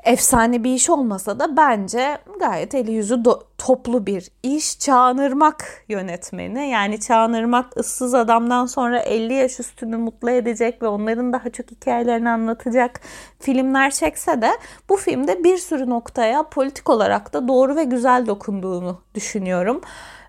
efsane 0.04 0.64
bir 0.64 0.74
iş 0.74 0.90
olmasa 0.90 1.40
da 1.40 1.58
bence 1.58 2.18
gayet 2.40 2.76
eli 2.76 2.92
yüzü 2.92 3.14
do- 3.14 3.44
toplu 3.58 4.06
bir 4.06 4.32
iş. 4.44 4.80
Çağınırmak 4.80 5.84
yönetmeni 5.90 6.70
yani 6.70 7.00
Çağınırmak 7.00 7.78
ıssız 7.78 8.14
adamdan 8.14 8.66
sonra 8.66 9.00
50 9.00 9.34
yaş 9.34 9.60
üstünü 9.60 9.98
mutlu 9.98 10.30
edecek 10.30 10.82
ve 10.82 10.88
onların 10.88 11.34
daha 11.34 11.50
çok 11.50 11.72
hikayelerini 11.72 12.30
anlatacak 12.30 13.02
filmler 13.40 13.92
çekse 13.92 14.42
de 14.42 14.52
bu 14.90 14.98
filmde 14.98 15.44
bir 15.44 15.58
sürü 15.58 15.90
noktaya 15.90 16.50
politik 16.50 16.90
olarak 16.90 17.34
da 17.34 17.48
doğru 17.48 17.76
ve 17.76 17.84
güzel 17.84 18.28
dokunduğunu 18.28 19.02
düşünüyorum. 19.16 19.82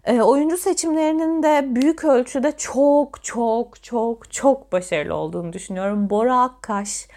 E, 0.05 0.23
oyuncu 0.23 0.57
seçimlerinin 0.57 1.43
de 1.43 1.75
büyük 1.75 2.05
ölçüde 2.05 2.53
çok 2.57 3.25
çok 3.25 3.83
çok 3.83 4.33
çok 4.33 4.73
başarılı 4.73 5.15
olduğunu 5.15 5.53
düşünüyorum. 5.53 6.11
Bora 6.11 6.41
Akkaş, 6.41 7.09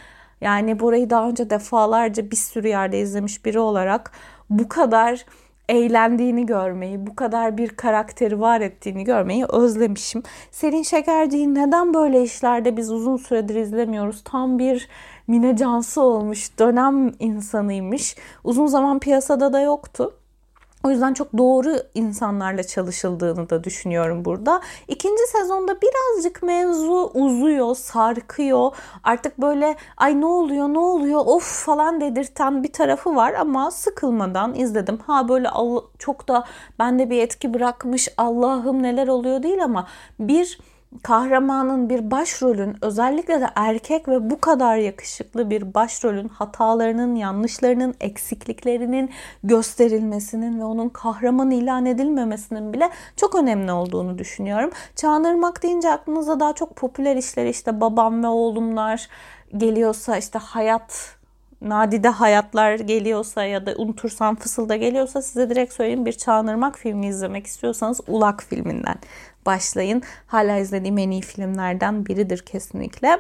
yani 0.43 0.79
burayı 0.79 1.09
daha 1.09 1.29
önce 1.29 1.49
defalarca 1.49 2.31
bir 2.31 2.35
sürü 2.35 2.67
yerde 2.67 2.99
izlemiş 2.99 3.45
biri 3.45 3.59
olarak 3.59 4.11
bu 4.49 4.69
kadar 4.69 5.25
eğlendiğini 5.69 6.45
görmeyi, 6.45 7.07
bu 7.07 7.15
kadar 7.15 7.57
bir 7.57 7.69
karakteri 7.69 8.39
var 8.39 8.61
ettiğini 8.61 9.03
görmeyi 9.03 9.45
özlemişim. 9.45 10.23
Selin 10.51 10.83
Şekerci'yi 10.83 11.55
neden 11.55 11.93
böyle 11.93 12.23
işlerde 12.23 12.77
biz 12.77 12.91
uzun 12.91 13.17
süredir 13.17 13.55
izlemiyoruz? 13.55 14.23
Tam 14.23 14.59
bir 14.59 14.87
Mine 15.27 15.57
Cansı 15.57 16.01
olmuş, 16.01 16.59
dönem 16.59 17.11
insanıymış. 17.19 18.15
Uzun 18.43 18.67
zaman 18.67 18.99
piyasada 18.99 19.53
da 19.53 19.61
yoktu. 19.61 20.13
O 20.83 20.89
yüzden 20.89 21.13
çok 21.13 21.37
doğru 21.37 21.75
insanlarla 21.93 22.63
çalışıldığını 22.63 23.49
da 23.49 23.63
düşünüyorum 23.63 24.25
burada. 24.25 24.61
İkinci 24.87 25.27
sezonda 25.27 25.75
birazcık 25.81 26.43
mevzu 26.43 27.11
uzuyor, 27.13 27.75
sarkıyor. 27.75 28.71
Artık 29.03 29.41
böyle 29.41 29.75
ay 29.97 30.21
ne 30.21 30.25
oluyor 30.25 30.67
ne 30.69 30.79
oluyor 30.79 31.21
of 31.25 31.65
falan 31.65 32.01
dedirten 32.01 32.63
bir 32.63 32.73
tarafı 32.73 33.15
var 33.15 33.33
ama 33.33 33.71
sıkılmadan 33.71 34.55
izledim. 34.55 34.97
Ha 34.97 35.29
böyle 35.29 35.49
çok 35.99 36.27
da 36.27 36.43
bende 36.79 37.09
bir 37.09 37.21
etki 37.21 37.53
bırakmış 37.53 38.09
Allah'ım 38.17 38.83
neler 38.83 39.07
oluyor 39.07 39.43
değil 39.43 39.63
ama 39.63 39.87
bir 40.19 40.59
kahramanın 41.03 41.89
bir 41.89 42.11
başrolün 42.11 42.77
özellikle 42.81 43.41
de 43.41 43.47
erkek 43.55 44.07
ve 44.07 44.29
bu 44.29 44.41
kadar 44.41 44.77
yakışıklı 44.77 45.49
bir 45.49 45.73
başrolün 45.73 46.27
hatalarının, 46.27 47.15
yanlışlarının, 47.15 47.95
eksikliklerinin 47.99 49.09
gösterilmesinin 49.43 50.59
ve 50.59 50.63
onun 50.63 50.89
kahraman 50.89 51.51
ilan 51.51 51.85
edilmemesinin 51.85 52.73
bile 52.73 52.89
çok 53.15 53.35
önemli 53.35 53.71
olduğunu 53.71 54.17
düşünüyorum. 54.17 54.71
Çağınırmak 54.95 55.63
deyince 55.63 55.89
aklınıza 55.89 56.39
daha 56.39 56.53
çok 56.53 56.75
popüler 56.75 57.15
işler 57.15 57.45
işte 57.45 57.81
babam 57.81 58.23
ve 58.23 58.27
oğlumlar 58.27 59.07
geliyorsa 59.57 60.17
işte 60.17 60.39
hayat 60.39 61.15
nadide 61.63 62.09
hayatlar 62.09 62.75
geliyorsa 62.75 63.43
ya 63.43 63.65
da 63.65 63.73
unutursam 63.77 64.35
fısılda 64.35 64.75
geliyorsa 64.75 65.21
size 65.21 65.49
direkt 65.49 65.73
söyleyeyim 65.73 66.05
bir 66.05 66.13
Çağınırmak 66.13 66.77
filmi 66.77 67.07
izlemek 67.07 67.47
istiyorsanız 67.47 68.01
Ulak 68.07 68.43
filminden 68.43 68.95
başlayın. 69.45 70.01
Hala 70.27 70.57
izlediğim 70.57 70.97
en 70.97 71.11
iyi 71.11 71.21
filmlerden 71.21 72.05
biridir 72.05 72.39
kesinlikle. 72.39 73.19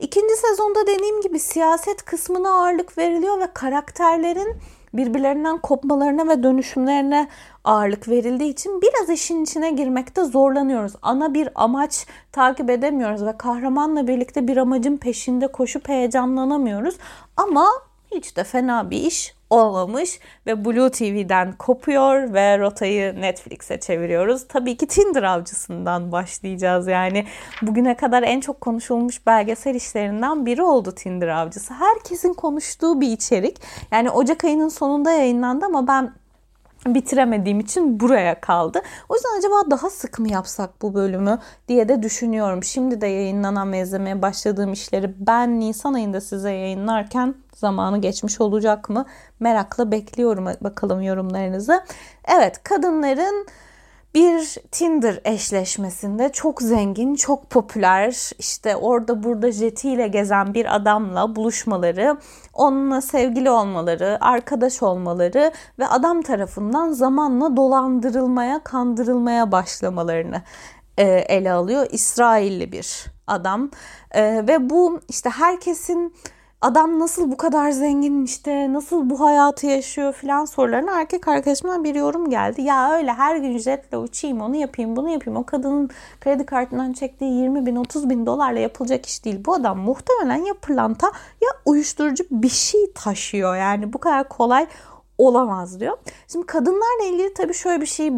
İkinci 0.00 0.36
sezonda 0.36 0.86
dediğim 0.86 1.20
gibi 1.20 1.38
siyaset 1.38 2.04
kısmına 2.04 2.50
ağırlık 2.50 2.98
veriliyor 2.98 3.40
ve 3.40 3.48
karakterlerin 3.54 4.56
birbirlerinden 4.94 5.58
kopmalarına 5.58 6.28
ve 6.28 6.42
dönüşümlerine 6.42 7.28
ağırlık 7.68 8.08
verildiği 8.08 8.52
için 8.52 8.82
biraz 8.82 9.10
işin 9.10 9.44
içine 9.44 9.70
girmekte 9.70 10.24
zorlanıyoruz. 10.24 10.92
Ana 11.02 11.34
bir 11.34 11.48
amaç 11.54 12.06
takip 12.32 12.70
edemiyoruz 12.70 13.24
ve 13.24 13.36
kahramanla 13.36 14.08
birlikte 14.08 14.48
bir 14.48 14.56
amacın 14.56 14.96
peşinde 14.96 15.46
koşup 15.46 15.88
heyecanlanamıyoruz. 15.88 16.96
Ama 17.36 17.66
hiç 18.10 18.36
de 18.36 18.44
fena 18.44 18.90
bir 18.90 18.96
iş 18.96 19.34
olmamış 19.50 20.20
ve 20.46 20.64
Blue 20.64 20.90
TV'den 20.90 21.52
kopuyor 21.52 22.34
ve 22.34 22.58
rotayı 22.58 23.20
Netflix'e 23.20 23.80
çeviriyoruz. 23.80 24.48
Tabii 24.48 24.76
ki 24.76 24.86
Tinder 24.86 25.22
avcısından 25.22 26.12
başlayacağız 26.12 26.86
yani. 26.86 27.26
Bugüne 27.62 27.96
kadar 27.96 28.22
en 28.22 28.40
çok 28.40 28.60
konuşulmuş 28.60 29.26
belgesel 29.26 29.74
işlerinden 29.74 30.46
biri 30.46 30.62
oldu 30.62 30.92
Tinder 30.94 31.28
avcısı. 31.28 31.74
Herkesin 31.74 32.34
konuştuğu 32.34 33.00
bir 33.00 33.08
içerik. 33.08 33.56
Yani 33.90 34.10
Ocak 34.10 34.44
ayının 34.44 34.68
sonunda 34.68 35.10
yayınlandı 35.10 35.66
ama 35.66 35.86
ben 35.86 36.12
bitiremediğim 36.86 37.60
için 37.60 38.00
buraya 38.00 38.40
kaldı. 38.40 38.82
O 39.08 39.14
yüzden 39.14 39.38
acaba 39.38 39.70
daha 39.70 39.90
sık 39.90 40.18
mı 40.18 40.28
yapsak 40.30 40.82
bu 40.82 40.94
bölümü 40.94 41.38
diye 41.68 41.88
de 41.88 42.02
düşünüyorum. 42.02 42.64
Şimdi 42.64 43.00
de 43.00 43.06
yayınlanan 43.06 43.72
ve 43.72 43.80
izlemeye 43.80 44.22
başladığım 44.22 44.72
işleri 44.72 45.14
ben 45.26 45.60
Nisan 45.60 45.94
ayında 45.94 46.20
size 46.20 46.52
yayınlarken 46.52 47.34
zamanı 47.54 48.00
geçmiş 48.00 48.40
olacak 48.40 48.90
mı? 48.90 49.06
Merakla 49.40 49.90
bekliyorum 49.90 50.46
bakalım 50.60 51.02
yorumlarınızı. 51.02 51.84
Evet 52.24 52.62
kadınların 52.62 53.46
bir 54.14 54.56
Tinder 54.70 55.20
eşleşmesinde 55.24 56.32
çok 56.32 56.62
zengin, 56.62 57.14
çok 57.14 57.50
popüler, 57.50 58.30
işte 58.38 58.76
orada 58.76 59.22
burada 59.22 59.52
jetiyle 59.52 60.08
gezen 60.08 60.54
bir 60.54 60.76
adamla 60.76 61.36
buluşmaları, 61.36 62.16
onunla 62.52 63.00
sevgili 63.00 63.50
olmaları, 63.50 64.18
arkadaş 64.20 64.82
olmaları 64.82 65.52
ve 65.78 65.86
adam 65.86 66.22
tarafından 66.22 66.92
zamanla 66.92 67.56
dolandırılmaya, 67.56 68.64
kandırılmaya 68.64 69.52
başlamalarını 69.52 70.42
e, 70.98 71.04
ele 71.04 71.52
alıyor. 71.52 71.86
İsrailli 71.90 72.72
bir 72.72 73.06
adam 73.26 73.70
e, 74.10 74.22
ve 74.48 74.70
bu 74.70 75.00
işte 75.08 75.30
herkesin 75.30 76.14
adam 76.60 76.98
nasıl 76.98 77.30
bu 77.30 77.36
kadar 77.36 77.70
zengin 77.70 78.24
işte 78.24 78.72
nasıl 78.72 79.10
bu 79.10 79.20
hayatı 79.20 79.66
yaşıyor 79.66 80.12
filan 80.12 80.44
sorularına 80.44 81.00
erkek 81.00 81.28
arkadaşımdan 81.28 81.84
bir 81.84 81.94
yorum 81.94 82.30
geldi. 82.30 82.62
Ya 82.62 82.92
öyle 82.92 83.12
her 83.12 83.36
gün 83.36 83.58
jetle 83.58 83.96
uçayım 83.96 84.40
onu 84.40 84.56
yapayım 84.56 84.96
bunu 84.96 85.10
yapayım 85.10 85.36
o 85.36 85.46
kadının 85.46 85.90
kredi 86.20 86.46
kartından 86.46 86.92
çektiği 86.92 87.32
20 87.32 87.66
bin 87.66 87.76
30 87.76 88.10
bin 88.10 88.26
dolarla 88.26 88.58
yapılacak 88.58 89.06
iş 89.06 89.24
değil. 89.24 89.44
Bu 89.44 89.54
adam 89.54 89.78
muhtemelen 89.78 90.44
ya 90.44 90.54
pırlanta 90.54 91.06
ya 91.42 91.48
uyuşturucu 91.64 92.24
bir 92.30 92.48
şey 92.48 92.92
taşıyor 92.92 93.56
yani 93.56 93.92
bu 93.92 93.98
kadar 93.98 94.28
kolay 94.28 94.66
olamaz 95.18 95.80
diyor. 95.80 95.98
Şimdi 96.28 96.46
kadınlarla 96.46 97.04
ilgili 97.04 97.34
tabii 97.34 97.54
şöyle 97.54 97.80
bir 97.80 97.86
şey 97.86 98.12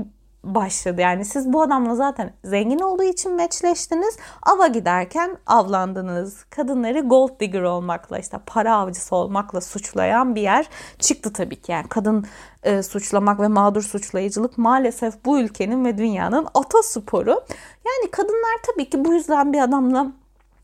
başladı. 0.44 1.00
Yani 1.00 1.24
siz 1.24 1.52
bu 1.52 1.62
adamla 1.62 1.94
zaten 1.94 2.32
zengin 2.44 2.78
olduğu 2.78 3.02
için 3.02 3.32
meçleştiniz. 3.32 4.16
Ava 4.42 4.66
giderken 4.66 5.38
avlandınız. 5.46 6.44
Kadınları 6.44 7.00
gold 7.00 7.40
digger 7.40 7.62
olmakla 7.62 8.18
işte 8.18 8.38
para 8.46 8.76
avcısı 8.76 9.16
olmakla 9.16 9.60
suçlayan 9.60 10.34
bir 10.34 10.42
yer 10.42 10.68
çıktı 10.98 11.32
tabii 11.32 11.60
ki. 11.60 11.72
Yani 11.72 11.88
kadın 11.88 12.24
e, 12.62 12.82
suçlamak 12.82 13.40
ve 13.40 13.48
mağdur 13.48 13.82
suçlayıcılık 13.82 14.58
maalesef 14.58 15.24
bu 15.24 15.38
ülkenin 15.38 15.84
ve 15.84 15.98
dünyanın 15.98 16.46
atasporu. 16.54 17.42
Yani 17.86 18.10
kadınlar 18.10 18.56
tabii 18.66 18.90
ki 18.90 19.04
bu 19.04 19.14
yüzden 19.14 19.52
bir 19.52 19.60
adamla 19.60 20.12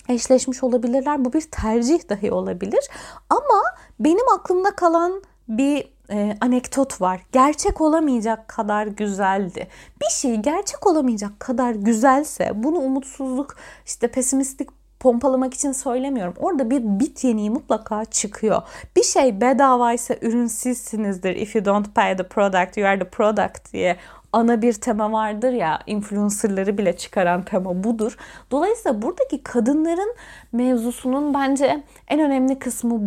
eşleşmiş 0.09 0.63
olabilirler. 0.63 1.25
Bu 1.25 1.33
bir 1.33 1.51
tercih 1.51 2.09
dahi 2.09 2.33
olabilir. 2.33 2.89
Ama 3.31 3.63
benim 4.01 4.29
aklımda 4.35 4.71
kalan 4.71 5.23
bir 5.49 5.96
e, 6.11 6.37
anekdot 6.41 7.01
var. 7.01 7.21
Gerçek 7.33 7.81
olamayacak 7.81 8.49
kadar 8.49 8.87
güzeldi. 8.87 9.69
Bir 10.01 10.11
şey 10.11 10.37
gerçek 10.37 10.87
olamayacak 10.87 11.41
kadar 11.41 11.71
güzelse 11.71 12.51
bunu 12.55 12.79
umutsuzluk, 12.79 13.57
işte 13.87 14.09
pesimistlik 14.09 14.71
pompalamak 15.01 15.55
için 15.55 15.73
söylemiyorum. 15.73 16.35
Orada 16.39 16.71
bir 16.71 16.83
bit 16.83 17.25
yeniği 17.25 17.51
mutlaka 17.51 18.05
çıkıyor. 18.05 18.63
Bir 18.97 19.03
şey 19.03 19.41
bedavaysa 19.41 20.15
ürün 20.23 20.47
sizsinizdir. 20.47 21.37
If 21.37 21.57
you 21.57 21.65
don't 21.65 21.95
pay 21.95 22.17
the 22.17 22.29
product, 22.29 22.77
you 22.77 22.89
are 22.89 22.99
the 22.99 23.09
product 23.09 23.73
diye 23.73 23.97
ana 24.37 24.63
bir 24.63 24.73
tema 24.73 25.13
vardır 25.13 25.53
ya 25.53 25.79
influencerları 25.87 26.79
bile 26.79 26.97
çıkaran 26.97 27.43
tema 27.43 27.85
budur. 27.85 28.17
Dolayısıyla 28.51 29.03
buradaki 29.03 29.43
kadınların 29.43 30.15
mevzusunun 30.53 31.35
bence 31.35 31.85
en 32.09 32.21
önemli 32.21 32.59
kısmı 32.59 33.01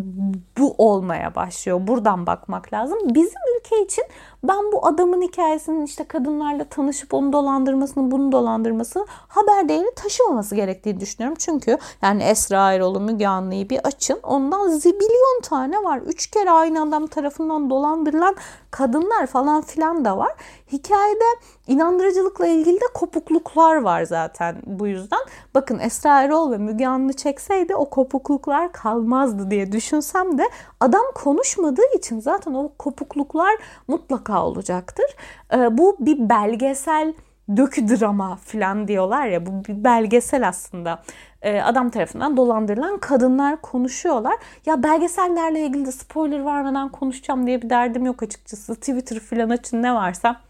bu 0.58 0.76
olmaya 0.78 1.36
başlıyor. 1.36 1.88
Buradan 1.88 2.28
bakmak 2.28 2.74
lazım. 2.74 3.00
Bizim 3.06 3.40
ülke 3.58 3.84
için 3.84 4.04
ben 4.44 4.72
bu 4.72 4.88
adamın 4.88 5.22
hikayesinin 5.22 5.86
işte 5.86 6.04
kadınlarla 6.04 6.64
tanışıp 6.64 7.14
onu 7.14 7.34
dolandırmasını, 7.34 8.12
bunu 8.12 8.32
dolandırmasını 8.32 9.06
haber 9.10 9.70
değeri 9.70 9.96
taşımaması 9.96 10.56
gerektiğini 10.56 11.00
düşünüyorum. 11.00 11.38
Çünkü 11.40 11.78
yani 12.02 12.24
Esra 12.24 12.74
Erol'u, 12.74 13.00
Müge 13.00 13.28
Anlı'yı 13.28 13.70
bir 13.70 13.80
açın. 13.84 14.20
Ondan 14.24 14.70
zibilyon 14.70 15.42
tane 15.44 15.84
var. 15.84 15.98
Üç 15.98 16.28
kere 16.28 16.52
aynı 16.52 16.84
adam 16.84 17.08
tarafından 17.08 17.70
dolandırılan 17.70 18.36
kadınlar 18.72 19.28
falan 19.28 19.62
filan 19.62 20.06
da 20.06 20.18
var. 20.18 20.32
Hikayede 20.72 21.26
inandırıcılıkla 21.68 22.48
ilgili 22.48 22.76
de 22.76 22.86
kopukluklar 22.94 23.76
var 23.76 24.04
zaten 24.04 24.56
bu 24.66 24.88
yüzden. 24.88 25.20
Bakın 25.56 25.80
Esra 25.80 26.22
Erol 26.22 26.52
ve 26.52 26.58
Müge 26.58 26.88
Anlı 26.88 27.14
çekseydi 27.14 27.76
o 27.76 27.90
kopukluklar 27.90 28.72
kalmazdı 28.72 29.52
diye 29.52 29.72
düşünsem 29.72 30.38
de 30.38 30.44
adam 30.80 31.06
konuşmadığı 31.16 31.96
için 31.98 32.20
zaten 32.20 32.54
o 32.54 32.72
kopukluklar 32.78 33.56
mutlaka 33.88 34.29
olacaktır. 34.38 35.06
Ee, 35.54 35.78
bu 35.78 35.98
bir 36.00 36.30
belgesel 36.30 37.14
dökü 37.58 37.88
drama 37.88 38.36
falan 38.36 38.88
diyorlar 38.88 39.28
ya 39.28 39.46
bu 39.46 39.66
bir 39.66 39.84
belgesel 39.84 40.48
aslında. 40.48 41.04
Ee, 41.42 41.62
adam 41.62 41.90
tarafından 41.90 42.38
dolandırılan 42.38 43.00
kadınlar 43.00 43.62
konuşuyorlar. 43.62 44.36
Ya 44.66 44.84
belgesellerle 44.84 45.66
ilgili 45.66 45.86
de 45.86 45.92
spoiler 45.92 46.46
vermeden 46.46 46.90
konuşacağım 46.90 47.48
diye 47.48 47.62
bir 47.62 47.70
derdim 47.70 48.06
yok 48.06 48.24
açıkçası. 48.24 48.76
Twitter 48.76 49.20
falan 49.20 49.50
açın 49.50 49.84
ne 49.84 49.94
varsa 49.94 50.42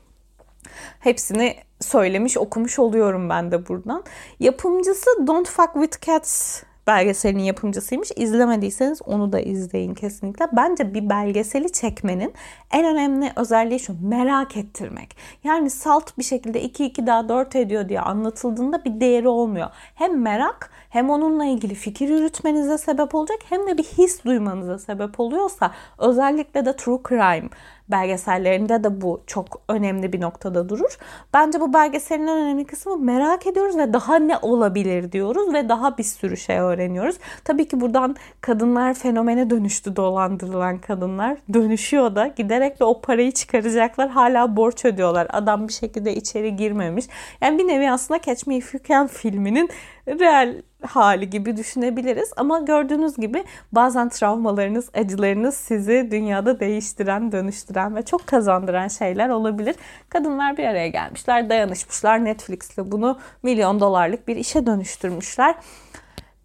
hepsini 0.99 1.55
söylemiş 1.79 2.37
okumuş 2.37 2.79
oluyorum 2.79 3.29
ben 3.29 3.51
de 3.51 3.67
buradan. 3.67 4.03
Yapımcısı 4.39 5.27
Don't 5.27 5.49
Fuck 5.49 5.73
With 5.73 6.05
Cats 6.05 6.63
belgeselin 6.89 7.39
yapımcısıymış. 7.39 8.11
İzlemediyseniz 8.15 9.01
onu 9.05 9.31
da 9.31 9.39
izleyin 9.39 9.93
kesinlikle. 9.93 10.47
Bence 10.53 10.93
bir 10.93 11.09
belgeseli 11.09 11.71
çekmenin 11.71 12.33
en 12.71 12.85
önemli 12.85 13.31
özelliği 13.35 13.79
şu 13.79 14.07
merak 14.07 14.57
ettirmek. 14.57 15.17
Yani 15.43 15.69
salt 15.69 16.17
bir 16.17 16.23
şekilde 16.23 16.61
2 16.61 16.85
2 16.85 17.07
daha 17.07 17.29
4 17.29 17.55
ediyor 17.55 17.89
diye 17.89 18.01
anlatıldığında 18.01 18.85
bir 18.85 18.99
değeri 18.99 19.27
olmuyor. 19.27 19.69
Hem 19.95 20.21
merak 20.21 20.71
hem 20.89 21.09
onunla 21.09 21.45
ilgili 21.45 21.75
fikir 21.75 22.09
yürütmenize 22.09 22.77
sebep 22.77 23.15
olacak 23.15 23.39
hem 23.49 23.67
de 23.67 23.77
bir 23.77 23.83
his 23.83 24.25
duymanıza 24.25 24.79
sebep 24.79 25.19
oluyorsa 25.19 25.71
özellikle 25.97 26.65
de 26.65 26.75
true 26.75 26.99
crime 27.09 27.49
belgesellerinde 27.91 28.83
de 28.83 29.01
bu 29.01 29.21
çok 29.27 29.61
önemli 29.69 30.13
bir 30.13 30.21
noktada 30.21 30.69
durur. 30.69 30.97
Bence 31.33 31.61
bu 31.61 31.73
belgeselin 31.73 32.27
en 32.27 32.37
önemli 32.37 32.65
kısmı 32.65 32.97
merak 32.97 33.47
ediyoruz 33.47 33.77
ve 33.77 33.93
daha 33.93 34.15
ne 34.15 34.37
olabilir 34.37 35.11
diyoruz 35.11 35.53
ve 35.53 35.69
daha 35.69 35.97
bir 35.97 36.03
sürü 36.03 36.37
şey 36.37 36.59
öğreniyoruz. 36.59 37.17
Tabii 37.43 37.67
ki 37.67 37.81
buradan 37.81 38.15
kadınlar 38.41 38.93
fenomene 38.93 39.49
dönüştü 39.49 39.95
dolandırılan 39.95 40.77
kadınlar. 40.77 41.37
Dönüşüyor 41.53 42.15
da 42.15 42.27
giderek 42.27 42.79
de 42.79 42.83
o 42.83 43.01
parayı 43.01 43.31
çıkaracaklar. 43.31 44.09
Hala 44.09 44.55
borç 44.55 44.85
ödüyorlar. 44.85 45.27
Adam 45.29 45.67
bir 45.67 45.73
şekilde 45.73 46.15
içeri 46.15 46.55
girmemiş. 46.55 47.05
Yani 47.41 47.57
bir 47.59 47.67
nevi 47.67 47.91
aslında 47.91 48.21
Catch 48.21 48.47
Me 48.47 48.57
If 48.57 48.73
You 48.73 48.83
Can 48.83 49.07
filminin 49.07 49.69
real 50.09 50.61
hali 50.81 51.29
gibi 51.29 51.57
düşünebiliriz. 51.57 52.31
Ama 52.37 52.59
gördüğünüz 52.59 53.15
gibi 53.15 53.43
bazen 53.71 54.09
travmalarınız, 54.09 54.89
acılarınız 54.93 55.55
sizi 55.55 56.07
dünyada 56.11 56.59
değiştiren, 56.59 57.31
dönüştüren 57.31 57.95
ve 57.95 58.01
çok 58.01 58.27
kazandıran 58.27 58.87
şeyler 58.87 59.29
olabilir. 59.29 59.75
Kadınlar 60.09 60.57
bir 60.57 60.63
araya 60.63 60.87
gelmişler, 60.87 61.49
dayanışmışlar. 61.49 62.25
Netflix'le 62.25 62.77
bunu 62.77 63.19
milyon 63.43 63.79
dolarlık 63.79 64.27
bir 64.27 64.35
işe 64.35 64.65
dönüştürmüşler. 64.65 65.55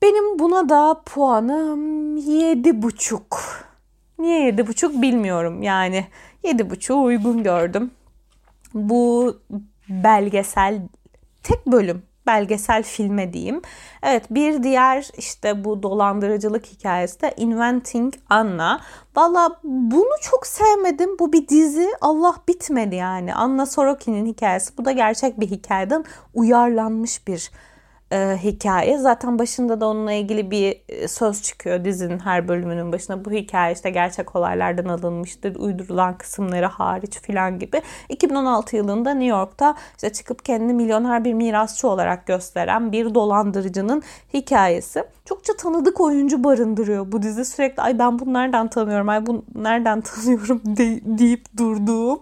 Benim 0.03 0.39
buna 0.39 0.69
da 0.69 1.03
puanım 1.07 2.17
yedi 2.17 2.83
buçuk. 2.83 3.41
Niye 4.19 4.45
yedi 4.45 4.67
buçuk 4.67 5.03
bilmiyorum. 5.03 5.63
Yani 5.63 6.05
yedi 6.43 6.71
buçuğu 6.71 7.03
uygun 7.03 7.43
gördüm. 7.43 7.91
Bu 8.75 9.37
belgesel 9.89 10.81
tek 11.43 11.67
bölüm 11.67 12.03
belgesel 12.27 12.83
filme 12.83 13.33
diyeyim. 13.33 13.63
Evet 14.03 14.25
bir 14.31 14.63
diğer 14.63 15.09
işte 15.19 15.65
bu 15.65 15.83
dolandırıcılık 15.83 16.67
hikayesi 16.67 17.21
de 17.23 17.35
Inventing 17.37 18.15
Anna. 18.31 18.81
Valla 19.17 19.51
bunu 19.65 20.15
çok 20.23 20.47
sevmedim. 20.47 21.19
Bu 21.19 21.33
bir 21.33 21.49
dizi. 21.49 21.89
Allah 22.01 22.35
bitmedi 22.49 22.95
yani. 22.95 23.35
Anna 23.35 23.67
Sorokin'in 23.67 24.27
hikayesi. 24.27 24.79
Bu 24.79 24.85
da 24.85 24.93
gerçek 24.93 25.41
bir 25.41 25.51
hikayeden 25.51 26.05
uyarlanmış 26.35 27.29
bir 27.29 27.51
e, 28.13 28.39
hikaye. 28.43 28.99
Zaten 28.99 29.39
başında 29.39 29.81
da 29.81 29.87
onunla 29.87 30.13
ilgili 30.13 30.51
bir 30.51 30.83
e, 30.89 31.09
söz 31.09 31.43
çıkıyor 31.43 31.85
dizinin 31.85 32.19
her 32.19 32.49
bölümünün 32.49 32.93
başına. 32.93 33.25
Bu 33.25 33.31
hikaye 33.31 33.75
işte 33.75 33.91
gerçek 33.91 34.37
olaylardan 34.37 34.85
alınmıştır. 34.85 35.57
Uydurulan 35.57 36.19
kısımları 36.19 36.67
hariç 36.67 37.21
filan 37.21 37.59
gibi. 37.59 37.83
2016 38.09 38.77
yılında 38.77 39.11
New 39.11 39.37
York'ta 39.37 39.75
işte 39.95 40.13
çıkıp 40.13 40.45
kendini 40.45 40.75
milyoner 40.75 41.25
bir 41.25 41.33
mirasçı 41.33 41.89
olarak 41.89 42.27
gösteren 42.27 42.93
bir 42.93 43.15
dolandırıcının 43.15 44.03
hikayesi. 44.35 45.05
Çokça 45.25 45.57
tanıdık 45.57 46.01
oyuncu 46.01 46.45
barındırıyor 46.45 47.13
bu 47.13 47.23
dizi. 47.23 47.45
Sürekli 47.45 47.83
ay 47.83 47.99
ben 47.99 48.19
bunu 48.19 48.33
nereden 48.33 48.69
tanıyorum, 48.69 49.09
ay 49.09 49.27
bunu 49.27 49.45
nereden 49.55 50.01
tanıyorum 50.01 50.63
de, 50.77 51.01
deyip 51.19 51.57
durduğum 51.57 52.21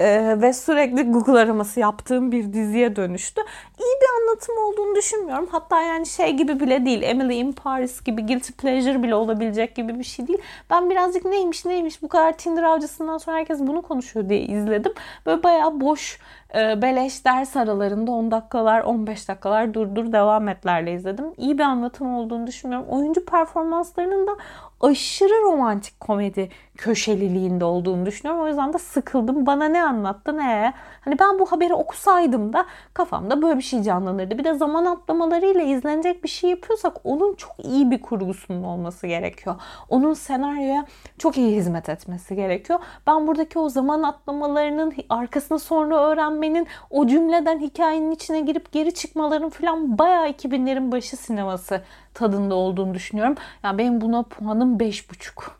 ee, 0.00 0.36
ve 0.42 0.52
sürekli 0.52 1.02
Google 1.02 1.38
araması 1.38 1.80
yaptığım 1.80 2.32
bir 2.32 2.52
diziye 2.52 2.96
dönüştü. 2.96 3.40
İyi 3.78 3.96
bir 4.00 4.22
anlatım 4.22 4.54
olduğunu 4.58 4.96
düşünmüyorum. 4.96 5.48
Hatta 5.50 5.82
yani 5.82 6.06
şey 6.06 6.32
gibi 6.32 6.60
bile 6.60 6.86
değil. 6.86 7.02
Emily 7.02 7.38
in 7.38 7.52
Paris 7.52 8.04
gibi 8.04 8.26
guilty 8.26 8.52
pleasure 8.52 9.02
bile 9.02 9.14
olabilecek 9.14 9.74
gibi 9.74 9.98
bir 9.98 10.04
şey 10.04 10.26
değil. 10.26 10.38
Ben 10.70 10.90
birazcık 10.90 11.24
neymiş 11.24 11.64
neymiş 11.64 12.02
bu 12.02 12.08
kadar 12.08 12.32
Tinder 12.38 12.62
avcısından 12.62 13.18
sonra 13.18 13.36
herkes 13.36 13.60
bunu 13.60 13.82
konuşuyor 13.82 14.28
diye 14.28 14.40
izledim. 14.40 14.92
Böyle 15.26 15.42
bayağı 15.42 15.80
boş 15.80 16.18
e, 16.54 16.82
beleş 16.82 17.24
ders 17.24 17.56
aralarında 17.56 18.10
10 18.10 18.30
dakikalar 18.30 18.80
15 18.80 19.28
dakikalar 19.28 19.74
durdur 19.74 20.12
devam 20.12 20.48
etlerle 20.48 20.94
izledim. 20.94 21.34
İyi 21.36 21.58
bir 21.58 21.62
anlatım 21.62 22.14
olduğunu 22.14 22.46
düşünmüyorum. 22.46 22.88
Oyuncu 22.88 23.24
performanslarının 23.24 24.26
da 24.26 24.36
aşırı 24.80 25.42
romantik 25.42 26.00
komedi 26.00 26.48
köşeliliğinde 26.76 27.64
olduğunu 27.64 28.06
düşünüyorum. 28.06 28.42
O 28.42 28.46
yüzden 28.48 28.72
de 28.72 28.78
sıkıldım. 28.78 29.46
Bana 29.46 29.64
ne 29.64 29.82
anlattı 29.82 30.36
ne? 30.36 30.72
Hani 31.00 31.18
ben 31.18 31.38
bu 31.38 31.46
haberi 31.52 31.74
okusaydım 31.74 32.52
da 32.52 32.66
kafamda 32.94 33.42
böyle 33.42 33.58
bir 33.58 33.62
şey 33.62 33.82
canlanırdı. 33.82 34.38
Bir 34.38 34.44
de 34.44 34.54
zaman 34.54 34.84
atlamalarıyla 34.84 35.62
izlenecek 35.62 36.24
bir 36.24 36.28
şey 36.28 36.50
yapıyorsak 36.50 36.96
onun 37.04 37.34
çok 37.34 37.52
iyi 37.64 37.90
bir 37.90 38.02
kurgusunun 38.02 38.64
olması 38.64 39.06
gerekiyor. 39.06 39.56
Onun 39.88 40.14
senaryoya 40.14 40.86
çok 41.18 41.38
iyi 41.38 41.56
hizmet 41.56 41.88
etmesi 41.88 42.36
gerekiyor. 42.36 42.78
Ben 43.06 43.26
buradaki 43.26 43.58
o 43.58 43.68
zaman 43.68 44.02
atlamalarının 44.02 44.92
arkasını 45.08 45.58
sonra 45.58 45.96
öğrenmenin, 46.40 46.66
o 46.90 47.06
cümleden 47.06 47.60
hikayenin 47.60 48.10
içine 48.10 48.40
girip 48.40 48.72
geri 48.72 48.94
çıkmaların 48.94 49.50
falan 49.50 49.98
bayağı 49.98 50.30
2000'lerin 50.30 50.92
başı 50.92 51.16
sineması 51.16 51.82
tadında 52.14 52.54
olduğunu 52.54 52.94
düşünüyorum. 52.94 53.34
Yani 53.62 53.78
benim 53.78 54.00
buna 54.00 54.22
puanım 54.22 54.78
5,5. 54.78 55.50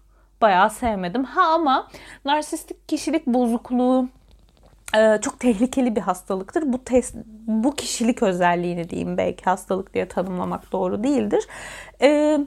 Bayağı 0.41 0.71
sevmedim. 0.71 1.25
Ha 1.25 1.43
ama 1.43 1.89
narsistik 2.25 2.89
kişilik 2.89 3.27
bozukluğu 3.27 4.09
e, 4.97 5.19
çok 5.21 5.41
tehlikeli 5.41 5.97
bir 5.97 6.01
hastalıktır. 6.01 6.73
Bu 6.73 6.85
test, 6.85 7.15
bu 7.47 7.75
kişilik 7.75 8.23
özelliğini 8.23 8.91
diyeyim 8.91 9.17
belki 9.17 9.45
hastalık 9.45 9.95
diye 9.95 10.09
tanımlamak 10.09 10.73
doğru 10.73 11.05
değildir. 11.05 11.47
Ee, 12.03 12.39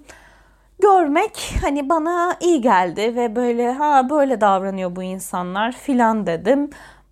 görmek 0.82 1.56
hani 1.62 1.90
bana 1.90 2.38
iyi 2.42 2.62
geldi 2.62 3.16
ve 3.16 3.36
böyle 3.36 3.72
ha 3.74 4.10
böyle 4.10 4.42
davranıyor 4.42 4.96
bu 4.96 5.04
insanlar 5.04 5.72
filan 5.72 6.28
dedim. 6.28 6.70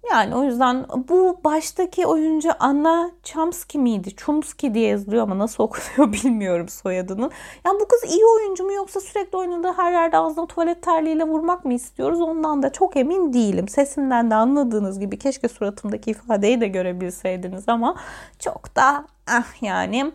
Yani 0.09 0.35
o 0.35 0.43
yüzden 0.43 0.85
bu 1.09 1.39
baştaki 1.43 2.05
oyuncu 2.05 2.49
Anna 2.59 3.11
Chomsky 3.23 3.83
miydi? 3.83 4.15
Chomsky 4.15 4.73
diye 4.73 4.87
yazılıyor 4.87 5.23
ama 5.23 5.39
nasıl 5.39 5.63
okunuyor 5.63 6.13
bilmiyorum 6.13 6.69
soyadını. 6.69 7.29
Yani 7.65 7.79
bu 7.79 7.87
kız 7.87 8.03
iyi 8.11 8.25
oyuncu 8.25 8.63
mu 8.63 8.73
yoksa 8.73 8.99
sürekli 8.99 9.37
oynadığı 9.37 9.73
her 9.73 9.91
yerde 9.91 10.17
ağzına 10.17 10.47
tuvalet 10.47 10.81
terliğiyle 10.83 11.23
vurmak 11.23 11.65
mı 11.65 11.73
istiyoruz? 11.73 12.21
Ondan 12.21 12.63
da 12.63 12.71
çok 12.71 12.97
emin 12.97 13.33
değilim. 13.33 13.67
Sesimden 13.67 14.31
de 14.31 14.35
anladığınız 14.35 14.99
gibi 14.99 15.19
keşke 15.19 15.47
suratımdaki 15.47 16.11
ifadeyi 16.11 16.61
de 16.61 16.67
görebilseydiniz 16.67 17.69
ama 17.69 17.95
çok 18.39 18.75
da 18.75 19.05
ah 19.27 19.63
yani 19.63 20.11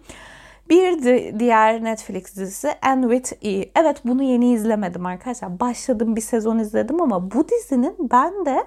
Bir 0.68 1.02
diğer 1.38 1.84
Netflix 1.84 2.36
dizisi 2.36 2.72
And 2.82 3.02
With 3.12 3.44
E. 3.46 3.70
Evet 3.76 3.96
bunu 4.04 4.22
yeni 4.22 4.52
izlemedim 4.52 5.06
arkadaşlar. 5.06 5.60
Başladım 5.60 6.16
bir 6.16 6.20
sezon 6.20 6.58
izledim 6.58 7.02
ama 7.02 7.30
bu 7.30 7.48
dizinin 7.48 7.96
ben 7.98 8.46
de 8.46 8.66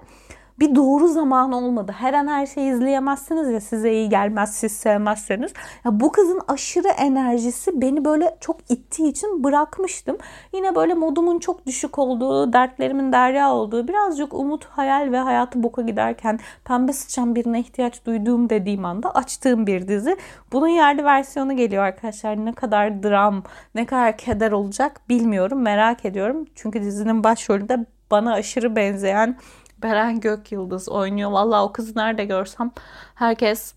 bir 0.60 0.76
doğru 0.76 1.08
zaman 1.08 1.52
olmadı. 1.52 1.95
Her 1.98 2.13
an 2.13 2.28
her 2.28 2.45
şeyi 2.45 2.72
izleyemezsiniz 2.72 3.50
ya 3.50 3.62
size 3.62 3.93
iyi 3.93 4.10
gelmez 4.10 4.54
siz 4.54 4.72
sevmezseniz. 4.72 5.54
Ya 5.86 6.00
bu 6.00 6.12
kızın 6.12 6.41
aşırı 6.48 6.88
enerjisi 6.88 7.82
beni 7.82 8.06
böyle 8.06 8.38
çok 8.39 8.58
ittiği 8.69 9.10
için 9.10 9.43
bırakmıştım. 9.43 10.17
Yine 10.54 10.76
böyle 10.76 10.93
modumun 10.93 11.39
çok 11.39 11.65
düşük 11.65 12.00
olduğu, 12.00 12.54
dertlerimin 12.54 13.12
derya 13.12 13.54
olduğu, 13.54 13.88
birazcık 13.88 14.34
umut, 14.34 14.65
hayal 14.65 15.12
ve 15.12 15.17
hayatı 15.17 15.63
boka 15.63 15.82
giderken 15.82 16.39
pembe 16.65 16.93
sıçan 16.93 17.36
birine 17.36 17.60
ihtiyaç 17.60 18.06
duyduğum 18.06 18.50
dediğim 18.50 18.86
anda 18.86 19.12
açtığım 19.12 19.67
bir 19.67 19.88
dizi. 19.88 20.17
Bunun 20.52 20.67
yerli 20.67 21.04
versiyonu 21.04 21.56
geliyor 21.56 21.84
arkadaşlar. 21.84 22.45
Ne 22.45 22.54
kadar 22.54 23.04
dram, 23.04 23.43
ne 23.76 23.86
kadar 23.86 24.17
keder 24.17 24.52
olacak 24.52 25.02
bilmiyorum. 25.10 25.62
Merak 25.62 26.06
ediyorum. 26.06 26.45
Çünkü 26.56 26.82
dizinin 26.82 27.24
başrolünde 27.24 27.86
bana 28.12 28.34
aşırı 28.34 28.76
benzeyen 28.76 29.36
Beren 29.84 30.20
Gök 30.20 30.52
Yıldız 30.52 30.89
oynuyor. 30.89 31.32
Vallahi 31.32 31.62
o 31.62 31.72
kızı 31.72 32.00
nerede 32.00 32.26
görsem 32.26 32.72
herkes 33.15 33.74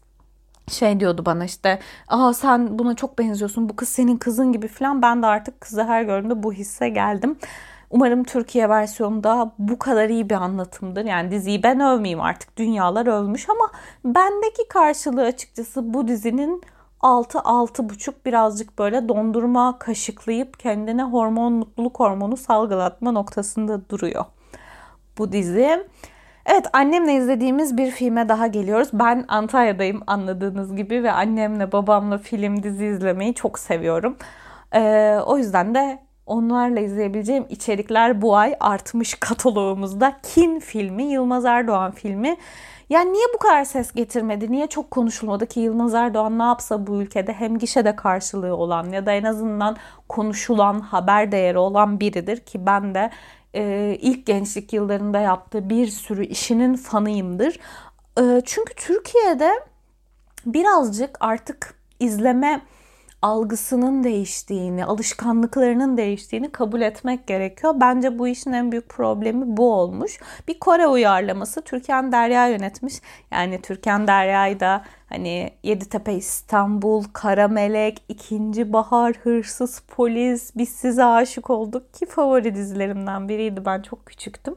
şey 0.68 1.00
diyordu 1.00 1.26
bana 1.26 1.44
işte 1.44 1.78
aa 2.08 2.32
sen 2.32 2.78
buna 2.78 2.94
çok 2.96 3.18
benziyorsun 3.18 3.68
bu 3.68 3.76
kız 3.76 3.88
senin 3.88 4.16
kızın 4.16 4.52
gibi 4.52 4.68
falan 4.68 5.02
ben 5.02 5.22
de 5.22 5.26
artık 5.26 5.60
kızı 5.60 5.84
her 5.84 6.02
gördüğümde 6.02 6.42
bu 6.42 6.52
hisse 6.52 6.88
geldim. 6.88 7.38
Umarım 7.90 8.24
Türkiye 8.24 8.68
versiyonunda 8.68 9.52
bu 9.58 9.78
kadar 9.78 10.08
iyi 10.08 10.30
bir 10.30 10.34
anlatımdır. 10.34 11.04
Yani 11.04 11.30
diziyi 11.30 11.62
ben 11.62 11.80
övmeyeyim 11.80 12.20
artık 12.20 12.56
dünyalar 12.56 13.06
övmüş 13.06 13.48
ama 13.50 13.70
bendeki 14.04 14.68
karşılığı 14.68 15.22
açıkçası 15.22 15.94
bu 15.94 16.08
dizinin 16.08 16.62
6-6,5 17.00 18.12
birazcık 18.26 18.78
böyle 18.78 19.08
dondurma 19.08 19.78
kaşıklayıp 19.78 20.58
kendine 20.58 21.02
hormon 21.02 21.52
mutluluk 21.52 22.00
hormonu 22.00 22.36
salgılatma 22.36 23.12
noktasında 23.12 23.88
duruyor 23.88 24.24
bu 25.18 25.32
dizi. 25.32 25.86
Evet 26.46 26.66
annemle 26.72 27.14
izlediğimiz 27.14 27.76
bir 27.76 27.90
filme 27.90 28.28
daha 28.28 28.46
geliyoruz. 28.46 28.88
Ben 28.92 29.24
Antalya'dayım 29.28 30.02
anladığınız 30.06 30.76
gibi 30.76 31.02
ve 31.02 31.12
annemle 31.12 31.72
babamla 31.72 32.18
film 32.18 32.62
dizi 32.62 32.86
izlemeyi 32.86 33.34
çok 33.34 33.58
seviyorum. 33.58 34.16
Ee, 34.74 35.18
o 35.26 35.38
yüzden 35.38 35.74
de 35.74 35.98
onlarla 36.26 36.80
izleyebileceğim 36.80 37.46
içerikler 37.48 38.22
bu 38.22 38.36
ay 38.36 38.54
artmış 38.60 39.14
kataloğumuzda. 39.20 40.16
Kin 40.22 40.60
filmi, 40.60 41.02
Yılmaz 41.02 41.44
Erdoğan 41.44 41.90
filmi. 41.90 42.36
Yani 42.90 43.12
niye 43.12 43.26
bu 43.34 43.38
kadar 43.38 43.64
ses 43.64 43.92
getirmedi? 43.92 44.52
Niye 44.52 44.66
çok 44.66 44.90
konuşulmadı 44.90 45.46
ki 45.46 45.60
Yılmaz 45.60 45.94
Erdoğan 45.94 46.38
ne 46.38 46.42
yapsa 46.42 46.86
bu 46.86 47.02
ülkede 47.02 47.32
hem 47.32 47.58
gişede 47.58 47.96
karşılığı 47.96 48.56
olan 48.56 48.90
ya 48.90 49.06
da 49.06 49.12
en 49.12 49.24
azından 49.24 49.76
konuşulan, 50.08 50.80
haber 50.80 51.32
değeri 51.32 51.58
olan 51.58 52.00
biridir 52.00 52.40
ki 52.40 52.66
ben 52.66 52.94
de 52.94 53.10
e, 53.54 53.96
ilk 54.00 54.26
gençlik 54.26 54.72
yıllarında 54.72 55.20
yaptığı 55.20 55.70
bir 55.70 55.86
sürü 55.86 56.26
işinin 56.26 56.74
fanıyımdır. 56.74 57.58
E, 58.20 58.42
çünkü 58.44 58.74
Türkiye'de 58.74 59.50
birazcık 60.46 61.16
artık 61.20 61.74
izleme 62.00 62.60
algısının 63.22 64.04
değiştiğini, 64.04 64.84
alışkanlıklarının 64.84 65.96
değiştiğini 65.96 66.52
kabul 66.52 66.80
etmek 66.80 67.26
gerekiyor. 67.26 67.74
Bence 67.80 68.18
bu 68.18 68.28
işin 68.28 68.52
en 68.52 68.72
büyük 68.72 68.88
problemi 68.88 69.56
bu 69.56 69.72
olmuş. 69.72 70.20
Bir 70.48 70.58
Kore 70.58 70.86
uyarlaması 70.86 71.62
Türkan 71.62 72.12
Derya 72.12 72.48
yönetmiş. 72.48 72.94
Yani 73.30 73.62
Türkan 73.62 74.06
Derya'yı 74.06 74.60
da 74.60 74.84
Hani 75.12 75.50
Yeditepe 75.62 76.14
İstanbul, 76.14 77.04
Kara 77.12 77.48
Melek, 77.48 78.02
İkinci 78.08 78.72
Bahar, 78.72 79.14
Hırsız 79.22 79.80
Polis, 79.80 80.56
Biz 80.56 80.68
Size 80.68 81.04
Aşık 81.04 81.50
Olduk 81.50 81.94
ki 81.94 82.06
favori 82.06 82.54
dizilerimden 82.54 83.28
biriydi. 83.28 83.64
Ben 83.64 83.82
çok 83.82 84.06
küçüktüm 84.06 84.54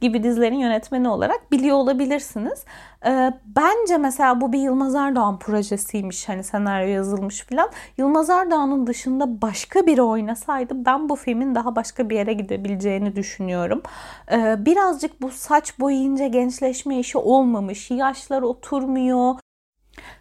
gibi 0.00 0.22
dizilerin 0.22 0.58
yönetmeni 0.58 1.08
olarak 1.08 1.52
biliyor 1.52 1.76
olabilirsiniz. 1.76 2.64
Ee, 3.06 3.32
bence 3.46 3.96
mesela 3.98 4.40
bu 4.40 4.52
bir 4.52 4.58
Yılmaz 4.58 4.94
Erdoğan 4.94 5.38
projesiymiş. 5.38 6.28
Hani 6.28 6.44
senaryo 6.44 6.88
yazılmış 6.88 7.42
falan. 7.42 7.70
Yılmaz 7.98 8.30
Erdoğan'ın 8.30 8.86
dışında 8.86 9.42
başka 9.42 9.86
biri 9.86 10.02
oynasaydı 10.02 10.84
ben 10.84 11.08
bu 11.08 11.16
filmin 11.16 11.54
daha 11.54 11.76
başka 11.76 12.10
bir 12.10 12.16
yere 12.16 12.32
gidebileceğini 12.32 13.16
düşünüyorum. 13.16 13.82
Ee, 14.32 14.56
birazcık 14.58 15.22
bu 15.22 15.30
saç 15.30 15.80
boyayınca 15.80 16.26
gençleşme 16.26 16.98
işi 16.98 17.18
olmamış. 17.18 17.90
Yaşlar 17.90 18.42
oturmuyor. 18.42 19.45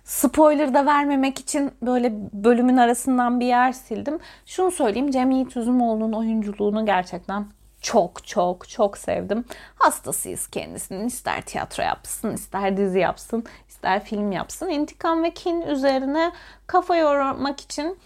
Spoiler 0.06 0.74
da 0.74 0.86
vermemek 0.86 1.40
için 1.40 1.72
böyle 1.82 2.14
bölümün 2.34 2.78
arasından 2.78 3.40
bir 3.40 3.46
yer 3.46 3.72
sildim. 3.72 4.20
Şunu 4.46 4.72
söyleyeyim 4.72 5.12
Cem 5.12 5.32
Yiğit 5.32 5.58
Üzümoğlu'nun 5.58 6.14
oyunculuğunu 6.14 6.86
gerçekten 6.86 7.46
çok 7.82 8.28
çok 8.28 8.70
çok 8.70 8.98
sevdim. 8.98 9.46
Hastasıyız 9.76 10.48
kendisinin. 10.48 11.08
İster 11.08 11.42
tiyatro 11.42 11.84
yapsın, 11.84 12.34
ister 12.34 12.78
dizi 12.78 13.00
yapsın, 13.00 13.44
ister 13.70 14.04
film 14.04 14.32
yapsın. 14.32 14.70
İntikam 14.70 15.24
ve 15.24 15.32
kin 15.32 15.62
üzerine 15.62 16.32
kafa 16.68 16.96
yormak 16.96 17.62
için 17.62 17.98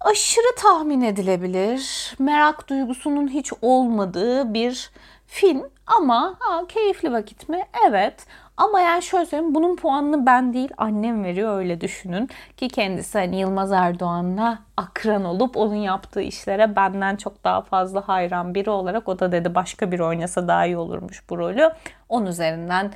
aşırı 0.00 0.56
tahmin 0.58 1.00
edilebilir, 1.00 2.14
merak 2.18 2.68
duygusunun 2.68 3.28
hiç 3.28 3.52
olmadığı 3.62 4.54
bir 4.54 4.90
film 5.26 5.70
ama 5.86 6.36
ha, 6.38 6.66
keyifli 6.68 7.12
vakit 7.12 7.48
mi? 7.48 7.66
Evet. 7.88 8.26
Ama 8.56 8.80
yani 8.80 9.02
şöyle 9.02 9.26
söyleyeyim 9.26 9.54
bunun 9.54 9.76
puanını 9.76 10.26
ben 10.26 10.52
değil 10.52 10.70
annem 10.76 11.24
veriyor 11.24 11.58
öyle 11.58 11.80
düşünün. 11.80 12.30
Ki 12.56 12.68
kendisi 12.68 13.18
hani 13.18 13.40
Yılmaz 13.40 13.72
Erdoğan'la 13.72 14.58
akran 14.76 15.24
olup 15.24 15.56
onun 15.56 15.74
yaptığı 15.74 16.20
işlere 16.20 16.76
benden 16.76 17.16
çok 17.16 17.44
daha 17.44 17.62
fazla 17.62 18.08
hayran 18.08 18.54
biri 18.54 18.70
olarak 18.70 19.08
o 19.08 19.18
da 19.18 19.32
dedi 19.32 19.54
başka 19.54 19.92
bir 19.92 20.00
oynasa 20.00 20.48
daha 20.48 20.66
iyi 20.66 20.76
olurmuş 20.76 21.22
bu 21.30 21.38
rolü. 21.38 21.70
10 22.08 22.26
üzerinden 22.26 22.92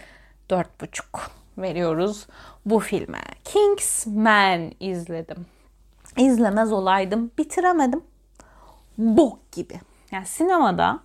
4,5 0.50 1.02
veriyoruz 1.58 2.26
bu 2.66 2.78
filme. 2.78 3.20
Kingsman 3.44 4.72
izledim. 4.80 5.46
İzlemez 6.16 6.72
olaydım. 6.72 7.30
Bitiremedim. 7.38 8.04
Bok 8.98 9.52
gibi. 9.52 9.80
Yani 10.12 10.26
sinemada 10.26 10.98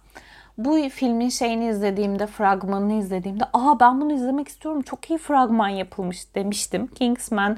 bu 0.65 0.89
filmin 0.89 1.29
şeyini 1.29 1.69
izlediğimde, 1.69 2.27
fragmanını 2.27 2.93
izlediğimde 2.93 3.43
aa 3.53 3.79
ben 3.79 4.01
bunu 4.01 4.13
izlemek 4.13 4.47
istiyorum 4.47 4.81
çok 4.81 5.09
iyi 5.09 5.19
fragman 5.19 5.69
yapılmış 5.69 6.35
demiştim. 6.35 6.87
Kingsman, 6.87 7.57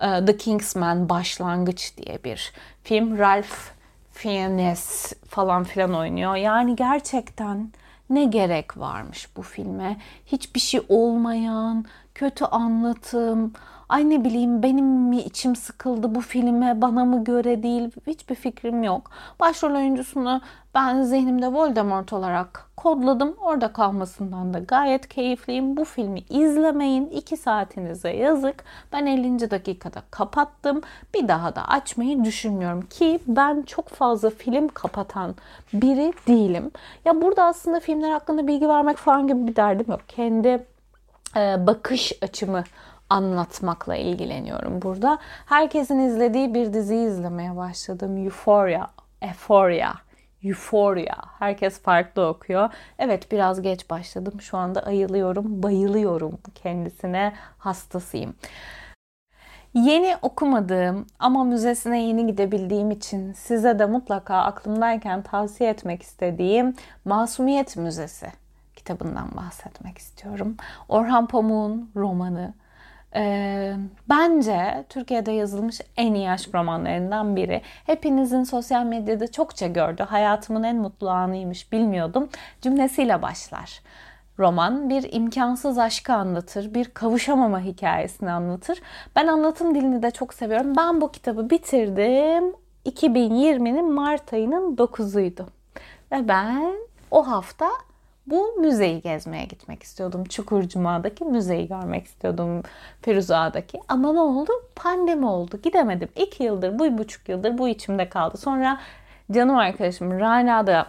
uh, 0.00 0.26
The 0.26 0.36
Kingsman 0.36 1.08
Başlangıç 1.08 1.96
diye 1.96 2.24
bir 2.24 2.52
film. 2.82 3.18
Ralph 3.18 3.74
Fiennes 4.12 5.12
falan 5.28 5.64
filan 5.64 5.94
oynuyor. 5.94 6.36
Yani 6.36 6.76
gerçekten 6.76 7.72
ne 8.10 8.24
gerek 8.24 8.78
varmış 8.78 9.28
bu 9.36 9.42
filme? 9.42 9.96
Hiçbir 10.26 10.60
şey 10.60 10.80
olmayan, 10.88 11.84
kötü 12.14 12.44
anlatım, 12.44 13.52
ay 13.88 14.10
ne 14.10 14.24
bileyim 14.24 14.62
benim 14.62 14.86
mi 14.86 15.18
içim 15.18 15.56
sıkıldı 15.56 16.14
bu 16.14 16.20
filme 16.20 16.82
bana 16.82 17.04
mı 17.04 17.24
göre 17.24 17.62
değil 17.62 17.90
hiçbir 18.06 18.34
fikrim 18.34 18.82
yok. 18.82 19.10
Başrol 19.40 19.74
oyuncusunu 19.74 20.40
ben 20.74 21.02
zihnimde 21.02 21.48
Voldemort 21.52 22.12
olarak 22.12 22.70
kodladım. 22.76 23.36
Orada 23.40 23.72
kalmasından 23.72 24.54
da 24.54 24.58
gayet 24.58 25.08
keyifliyim. 25.08 25.76
Bu 25.76 25.84
filmi 25.84 26.20
izlemeyin. 26.20 27.06
2 27.06 27.36
saatinize 27.36 28.10
yazık. 28.10 28.64
Ben 28.92 29.06
50. 29.06 29.50
dakikada 29.50 30.02
kapattım. 30.10 30.80
Bir 31.14 31.28
daha 31.28 31.56
da 31.56 31.68
açmayı 31.68 32.24
düşünmüyorum 32.24 32.82
ki 32.82 33.20
ben 33.26 33.62
çok 33.62 33.88
fazla 33.88 34.30
film 34.30 34.68
kapatan 34.68 35.34
biri 35.72 36.12
değilim. 36.28 36.70
Ya 37.04 37.22
burada 37.22 37.44
aslında 37.44 37.80
filmler 37.80 38.10
hakkında 38.10 38.46
bilgi 38.46 38.68
vermek 38.68 38.96
falan 38.96 39.26
gibi 39.26 39.46
bir 39.46 39.56
derdim 39.56 39.86
yok. 39.88 40.00
Kendi 40.08 40.66
e, 41.36 41.66
bakış 41.66 42.12
açımı 42.22 42.64
anlatmakla 43.10 43.96
ilgileniyorum 43.96 44.82
burada. 44.82 45.18
Herkesin 45.46 45.98
izlediği 45.98 46.54
bir 46.54 46.72
diziyi 46.72 47.06
izlemeye 47.06 47.56
başladım. 47.56 48.16
Euphoria. 48.16 48.86
Euphoria. 49.22 49.94
Euphoria. 50.44 51.16
Herkes 51.38 51.80
farklı 51.80 52.26
okuyor. 52.26 52.68
Evet 52.98 53.32
biraz 53.32 53.62
geç 53.62 53.90
başladım. 53.90 54.40
Şu 54.40 54.56
anda 54.56 54.80
ayılıyorum, 54.86 55.62
bayılıyorum 55.62 56.38
kendisine. 56.54 57.32
Hastasıyım. 57.58 58.34
Yeni 59.74 60.16
okumadığım 60.22 61.06
ama 61.18 61.44
müzesine 61.44 62.02
yeni 62.02 62.26
gidebildiğim 62.26 62.90
için 62.90 63.32
size 63.32 63.78
de 63.78 63.86
mutlaka 63.86 64.36
aklımdayken 64.36 65.22
tavsiye 65.22 65.70
etmek 65.70 66.02
istediğim 66.02 66.74
Masumiyet 67.04 67.76
Müzesi 67.76 68.26
kitabından 68.76 69.28
bahsetmek 69.36 69.98
istiyorum. 69.98 70.56
Orhan 70.88 71.26
Pamuk'un 71.26 71.90
romanı 71.96 72.54
e, 73.16 73.74
bence 74.08 74.84
Türkiye'de 74.88 75.32
yazılmış 75.32 75.80
en 75.96 76.14
iyi 76.14 76.30
aşk 76.30 76.54
romanlarından 76.54 77.36
biri. 77.36 77.62
Hepinizin 77.86 78.44
sosyal 78.44 78.84
medyada 78.84 79.30
çokça 79.32 79.66
gördü. 79.66 80.02
Hayatımın 80.02 80.62
en 80.62 80.76
mutlu 80.76 81.10
anıymış 81.10 81.72
bilmiyordum. 81.72 82.28
Cümlesiyle 82.62 83.22
başlar. 83.22 83.80
roman 84.38 84.90
bir 84.90 85.12
imkansız 85.12 85.78
aşkı 85.78 86.12
anlatır, 86.14 86.74
bir 86.74 86.84
kavuşamama 86.84 87.60
hikayesini 87.60 88.30
anlatır. 88.30 88.82
Ben 89.16 89.26
anlatım 89.26 89.74
dilini 89.74 90.02
de 90.02 90.10
çok 90.10 90.34
seviyorum. 90.34 90.76
Ben 90.76 91.00
bu 91.00 91.12
kitabı 91.12 91.50
bitirdim. 91.50 92.54
2020'nin 92.86 93.92
Mart 93.92 94.32
ayının 94.32 94.76
9'uydu. 94.76 95.46
Ve 96.12 96.28
ben 96.28 96.74
o 97.10 97.28
hafta 97.28 97.68
bu 98.26 98.54
müzeyi 98.60 99.00
gezmeye 99.00 99.44
gitmek 99.44 99.82
istiyordum. 99.82 100.24
Çukurcuma'daki 100.24 101.24
müzeyi 101.24 101.68
görmek 101.68 102.06
istiyordum. 102.06 102.62
Firuza'daki. 103.02 103.80
Ama 103.88 104.12
ne 104.12 104.20
oldu? 104.20 104.52
Pandemi 104.76 105.26
oldu. 105.26 105.60
Gidemedim. 105.62 106.08
İki 106.16 106.44
yıldır, 106.44 106.78
bu 106.78 106.98
buçuk 106.98 107.28
yıldır 107.28 107.58
bu 107.58 107.68
içimde 107.68 108.08
kaldı. 108.08 108.36
Sonra 108.36 108.80
canım 109.32 109.56
arkadaşım 109.56 110.20
Rana 110.20 110.66
da 110.66 110.86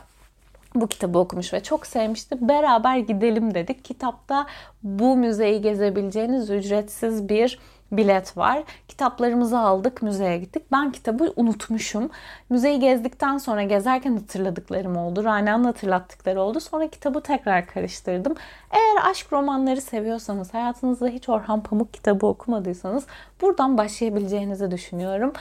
bu 0.75 0.87
kitabı 0.87 1.19
okumuş 1.19 1.53
ve 1.53 1.63
çok 1.63 1.87
sevmişti. 1.87 2.47
Beraber 2.47 2.97
gidelim 2.97 3.53
dedik. 3.53 3.85
Kitapta 3.85 4.45
bu 4.83 5.17
müzeyi 5.17 5.61
gezebileceğiniz 5.61 6.49
ücretsiz 6.49 7.29
bir 7.29 7.59
bilet 7.97 8.37
var. 8.37 8.63
Kitaplarımızı 8.87 9.59
aldık, 9.59 10.01
müzeye 10.01 10.37
gittik. 10.37 10.63
Ben 10.71 10.91
kitabı 10.91 11.33
unutmuşum. 11.35 12.09
Müzeyi 12.49 12.79
gezdikten 12.79 13.37
sonra 13.37 13.63
gezerken 13.63 14.15
hatırladıklarım 14.15 14.97
oldu. 14.97 15.23
Rana'nın 15.23 15.63
hatırlattıkları 15.63 16.41
oldu. 16.41 16.59
Sonra 16.59 16.87
kitabı 16.87 17.21
tekrar 17.21 17.67
karıştırdım. 17.67 18.35
Eğer 18.71 19.09
aşk 19.11 19.33
romanları 19.33 19.81
seviyorsanız, 19.81 20.53
hayatınızda 20.53 21.07
hiç 21.07 21.29
Orhan 21.29 21.63
Pamuk 21.63 21.93
kitabı 21.93 22.25
okumadıysanız 22.25 23.05
buradan 23.41 23.77
başlayabileceğinizi 23.77 24.71
düşünüyorum 24.71 25.33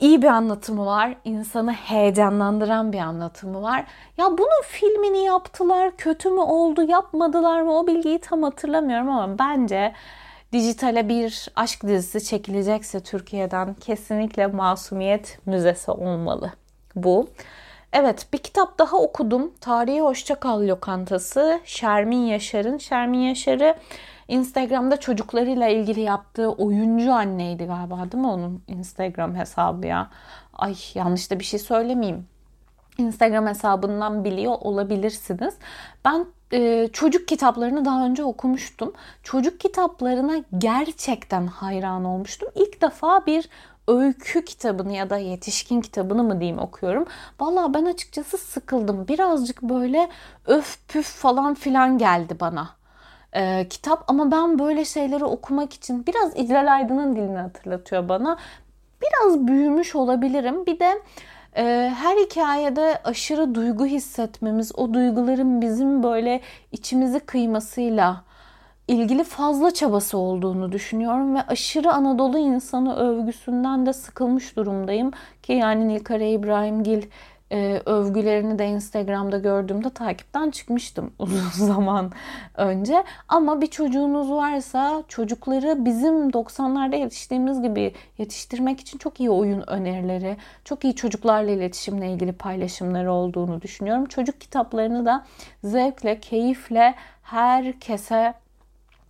iyi 0.00 0.22
bir 0.22 0.26
anlatımı 0.26 0.86
var. 0.86 1.16
insanı 1.24 1.72
heyecanlandıran 1.72 2.92
bir 2.92 2.98
anlatımı 2.98 3.62
var. 3.62 3.84
Ya 4.16 4.26
bunun 4.38 4.62
filmini 4.64 5.24
yaptılar, 5.24 5.96
kötü 5.96 6.30
mü 6.30 6.40
oldu, 6.40 6.82
yapmadılar 6.82 7.62
mı 7.62 7.78
o 7.78 7.86
bilgiyi 7.86 8.18
tam 8.18 8.42
hatırlamıyorum 8.42 9.08
ama 9.08 9.38
bence 9.38 9.92
dijitale 10.52 11.08
bir 11.08 11.48
aşk 11.56 11.82
dizisi 11.82 12.24
çekilecekse 12.24 13.00
Türkiye'den 13.00 13.74
kesinlikle 13.74 14.46
Masumiyet 14.46 15.38
Müzesi 15.46 15.90
olmalı 15.90 16.52
bu. 16.94 17.28
Evet 17.92 18.26
bir 18.32 18.38
kitap 18.38 18.78
daha 18.78 18.96
okudum. 18.96 19.52
Tarihi 19.60 20.00
Hoşçakal 20.00 20.68
Lokantası. 20.68 21.60
Şermin 21.64 22.26
Yaşar'ın. 22.26 22.78
Şermin 22.78 23.18
Yaşar'ı 23.18 23.74
Instagram'da 24.28 24.96
çocuklarıyla 24.96 25.68
ilgili 25.68 26.00
yaptığı 26.00 26.50
oyuncu 26.50 27.12
anneydi 27.12 27.64
galiba 27.64 28.12
değil 28.12 28.24
mi 28.24 28.26
onun 28.26 28.62
Instagram 28.66 29.34
hesabı 29.34 29.86
ya? 29.86 30.10
Ay 30.52 30.76
yanlış 30.94 31.30
da 31.30 31.38
bir 31.38 31.44
şey 31.44 31.60
söylemeyeyim. 31.60 32.26
Instagram 32.98 33.46
hesabından 33.46 34.24
biliyor 34.24 34.54
olabilirsiniz. 34.60 35.54
Ben 36.04 36.26
e, 36.52 36.88
çocuk 36.92 37.28
kitaplarını 37.28 37.84
daha 37.84 38.06
önce 38.06 38.24
okumuştum. 38.24 38.92
Çocuk 39.22 39.60
kitaplarına 39.60 40.36
gerçekten 40.58 41.46
hayran 41.46 42.04
olmuştum. 42.04 42.48
İlk 42.54 42.82
defa 42.82 43.26
bir 43.26 43.48
öykü 43.88 44.44
kitabını 44.44 44.92
ya 44.92 45.10
da 45.10 45.16
yetişkin 45.16 45.80
kitabını 45.80 46.24
mı 46.24 46.40
diyeyim 46.40 46.58
okuyorum. 46.58 47.06
Valla 47.40 47.74
ben 47.74 47.84
açıkçası 47.84 48.38
sıkıldım. 48.38 49.08
Birazcık 49.08 49.62
böyle 49.62 50.08
öf 50.46 50.88
püf 50.88 51.06
falan 51.06 51.54
filan 51.54 51.98
geldi 51.98 52.36
bana 52.40 52.76
e, 53.36 53.66
kitap 53.70 54.04
ama 54.06 54.30
ben 54.30 54.58
böyle 54.58 54.84
şeyleri 54.84 55.24
okumak 55.24 55.72
için 55.72 56.06
biraz 56.06 56.36
İclal 56.36 56.74
Aydın'ın 56.74 57.16
dilini 57.16 57.38
hatırlatıyor 57.38 58.08
bana. 58.08 58.36
Biraz 59.02 59.46
büyümüş 59.46 59.96
olabilirim. 59.96 60.66
Bir 60.66 60.78
de 60.78 61.02
her 61.56 62.16
hikayede 62.16 62.98
aşırı 63.04 63.54
duygu 63.54 63.86
hissetmemiz, 63.86 64.72
o 64.78 64.94
duyguların 64.94 65.60
bizim 65.60 66.02
böyle 66.02 66.40
içimizi 66.72 67.20
kıymasıyla 67.20 68.24
ilgili 68.88 69.24
fazla 69.24 69.74
çabası 69.74 70.18
olduğunu 70.18 70.72
düşünüyorum 70.72 71.34
ve 71.34 71.42
aşırı 71.42 71.92
Anadolu 71.92 72.38
insanı 72.38 72.96
övgüsünden 72.96 73.86
de 73.86 73.92
sıkılmış 73.92 74.56
durumdayım 74.56 75.10
ki 75.42 75.52
yani 75.52 75.88
Nilkare 75.88 76.32
İbrahimgil 76.32 77.02
e, 77.52 77.82
övgülerini 77.86 78.58
de 78.58 78.66
Instagram'da 78.66 79.38
gördüğümde 79.38 79.90
takipten 79.90 80.50
çıkmıştım 80.50 81.12
uzun 81.18 81.66
zaman 81.66 82.12
önce. 82.54 83.04
Ama 83.28 83.60
bir 83.60 83.66
çocuğunuz 83.66 84.30
varsa 84.30 85.02
çocukları 85.08 85.84
bizim 85.84 86.30
90'larda 86.30 86.96
yetiştiğimiz 86.96 87.62
gibi 87.62 87.94
yetiştirmek 88.18 88.80
için 88.80 88.98
çok 88.98 89.20
iyi 89.20 89.30
oyun 89.30 89.64
önerileri, 89.70 90.36
çok 90.64 90.84
iyi 90.84 90.94
çocuklarla 90.94 91.50
iletişimle 91.50 92.12
ilgili 92.12 92.32
paylaşımları 92.32 93.12
olduğunu 93.12 93.62
düşünüyorum. 93.62 94.06
Çocuk 94.06 94.40
kitaplarını 94.40 95.06
da 95.06 95.26
zevkle, 95.64 96.20
keyifle 96.20 96.94
herkese 97.22 98.34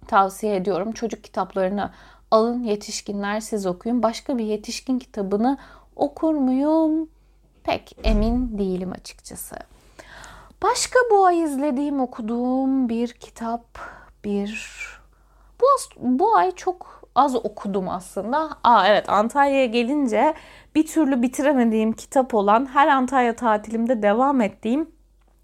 tavsiye 0.06 0.56
ediyorum. 0.56 0.92
Çocuk 0.92 1.24
kitaplarını 1.24 1.90
alın 2.30 2.62
yetişkinler 2.62 3.40
siz 3.40 3.66
okuyun. 3.66 4.02
Başka 4.02 4.38
bir 4.38 4.44
yetişkin 4.44 4.98
kitabını 4.98 5.58
okur 5.96 6.34
muyum? 6.34 7.08
Pek 7.66 7.96
emin 8.04 8.58
değilim 8.58 8.92
açıkçası. 8.92 9.56
Başka 10.62 10.98
bu 11.10 11.26
ay 11.26 11.42
izlediğim, 11.42 12.00
okuduğum 12.00 12.88
bir 12.88 13.08
kitap, 13.08 13.78
bir 14.24 14.76
bu, 15.60 15.66
bu 15.96 16.36
ay 16.36 16.50
çok 16.50 17.02
az 17.14 17.34
okudum 17.34 17.88
aslında. 17.88 18.50
Aa 18.64 18.86
evet 18.86 19.08
Antalya'ya 19.08 19.66
gelince 19.66 20.34
bir 20.74 20.86
türlü 20.86 21.22
bitiremediğim 21.22 21.92
kitap 21.92 22.34
olan 22.34 22.66
her 22.66 22.88
Antalya 22.88 23.36
tatilimde 23.36 24.02
devam 24.02 24.40
ettiğim 24.40 24.90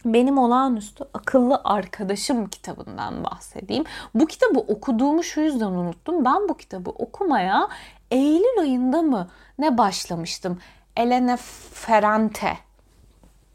benim 0.05 0.39
olağanüstü 0.39 1.05
akıllı 1.15 1.61
arkadaşım 1.65 2.47
kitabından 2.47 3.25
bahsedeyim. 3.25 3.85
Bu 4.15 4.27
kitabı 4.27 4.59
okuduğumu 4.59 5.23
şu 5.23 5.41
yüzden 5.41 5.67
unuttum. 5.71 6.25
Ben 6.25 6.49
bu 6.49 6.57
kitabı 6.57 6.91
okumaya 6.91 7.69
Eylül 8.11 8.61
ayında 8.61 9.03
mı 9.03 9.29
ne 9.59 9.79
başlamıştım. 9.79 10.59
Elena 10.97 11.37
Ferrante. 11.73 12.59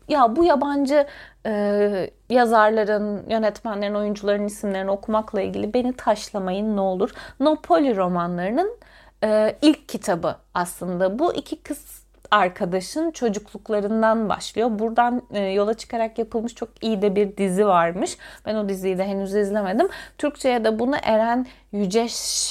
Ya 0.08 0.36
bu 0.36 0.46
yabancı 0.46 1.08
e, 1.46 2.10
yazarların, 2.30 3.30
yönetmenlerin, 3.30 3.94
oyuncuların 3.94 4.46
isimlerini 4.46 4.92
okumakla 4.92 5.42
ilgili 5.42 5.74
beni 5.74 5.94
taşlamayın 5.94 6.78
ne 6.78 6.82
olur. 6.82 7.12
Napoli 7.40 7.98
romanlarının 7.98 8.78
e, 9.24 9.56
ilk 9.62 9.90
kitabı 9.90 10.36
aslında. 10.54 11.20
Bu 11.20 11.34
iki 11.34 11.64
kız 11.64 12.08
arkadaşın 12.32 13.12
çocukluklarından 13.12 14.30
başlıyor. 14.30 14.80
Buradan 14.80 15.22
e, 15.32 15.40
yola 15.40 15.74
çıkarak 15.74 16.20
yapılmış 16.20 16.56
çok 16.56 16.70
iyi 16.82 17.02
de 17.02 17.16
bir 17.16 17.38
dizi 17.38 17.68
varmış. 17.68 18.18
Ben 18.46 18.56
o 18.56 18.70
diziyi 18.70 18.98
de 18.98 19.04
henüz 19.08 19.36
izlemedim. 19.36 19.88
Türkçe'ye 20.18 20.64
de 20.64 20.80
bunu 20.80 20.96
Eren 21.04 21.48
Yüce 21.72 22.08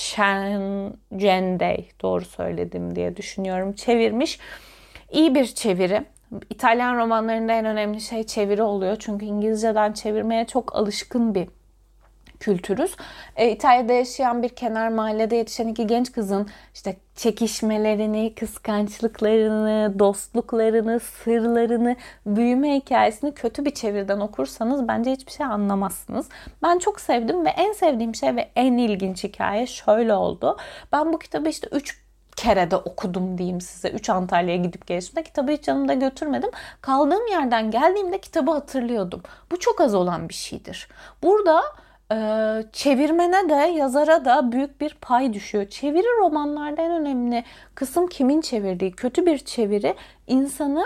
Şencendey 0.08 1.90
doğru 2.02 2.24
söyledim 2.24 2.96
diye 2.96 3.16
düşünüyorum 3.16 3.72
çevirmiş. 3.72 4.40
İyi 5.10 5.34
bir 5.34 5.46
çeviri. 5.46 6.04
İtalyan 6.50 6.98
romanlarında 6.98 7.52
en 7.52 7.64
önemli 7.64 8.00
şey 8.00 8.26
çeviri 8.26 8.62
oluyor. 8.62 8.96
Çünkü 8.98 9.24
İngilizceden 9.24 9.92
çevirmeye 9.92 10.46
çok 10.46 10.76
alışkın 10.76 11.34
bir 11.34 11.48
kültürüz. 12.40 12.96
E, 13.36 13.50
İtalya'da 13.50 13.92
yaşayan 13.92 14.42
bir 14.42 14.48
kenar 14.48 14.88
mahallede 14.88 15.36
yetişen 15.36 15.68
iki 15.68 15.86
genç 15.86 16.12
kızın 16.12 16.48
işte 16.74 16.96
çekişmelerini, 17.14 18.34
kıskançlıklarını, 18.34 19.98
dostluklarını, 19.98 21.00
sırlarını, 21.00 21.96
büyüme 22.26 22.76
hikayesini 22.76 23.34
kötü 23.34 23.64
bir 23.64 23.74
çeviriden 23.74 24.20
okursanız 24.20 24.88
bence 24.88 25.12
hiçbir 25.12 25.32
şey 25.32 25.46
anlamazsınız. 25.46 26.28
Ben 26.62 26.78
çok 26.78 27.00
sevdim 27.00 27.44
ve 27.46 27.48
en 27.48 27.72
sevdiğim 27.72 28.14
şey 28.14 28.36
ve 28.36 28.50
en 28.56 28.76
ilginç 28.76 29.24
hikaye 29.24 29.66
şöyle 29.66 30.14
oldu. 30.14 30.56
Ben 30.92 31.12
bu 31.12 31.18
kitabı 31.18 31.48
işte 31.48 31.68
3 31.72 32.05
kere 32.36 32.70
de 32.70 32.76
okudum 32.76 33.38
diyeyim 33.38 33.60
size. 33.60 33.90
3 33.90 34.10
Antalya'ya 34.10 34.62
gidip 34.62 34.86
gelişimde 34.86 35.22
kitabı 35.22 35.52
hiç 35.52 35.68
yanımda 35.68 35.94
götürmedim. 35.94 36.50
Kaldığım 36.80 37.26
yerden 37.26 37.70
geldiğimde 37.70 38.18
kitabı 38.18 38.50
hatırlıyordum. 38.50 39.22
Bu 39.50 39.58
çok 39.58 39.80
az 39.80 39.94
olan 39.94 40.28
bir 40.28 40.34
şeydir. 40.34 40.88
Burada 41.22 41.62
e, 42.12 42.16
çevirmene 42.72 43.48
de 43.48 43.54
yazara 43.54 44.24
da 44.24 44.52
büyük 44.52 44.80
bir 44.80 44.96
pay 45.00 45.32
düşüyor. 45.32 45.68
Çeviri 45.68 46.20
romanlarda 46.20 46.82
en 46.82 46.92
önemli 46.92 47.44
kısım 47.74 48.06
kimin 48.06 48.40
çevirdiği. 48.40 48.92
Kötü 48.92 49.26
bir 49.26 49.38
çeviri 49.38 49.94
insanı 50.26 50.84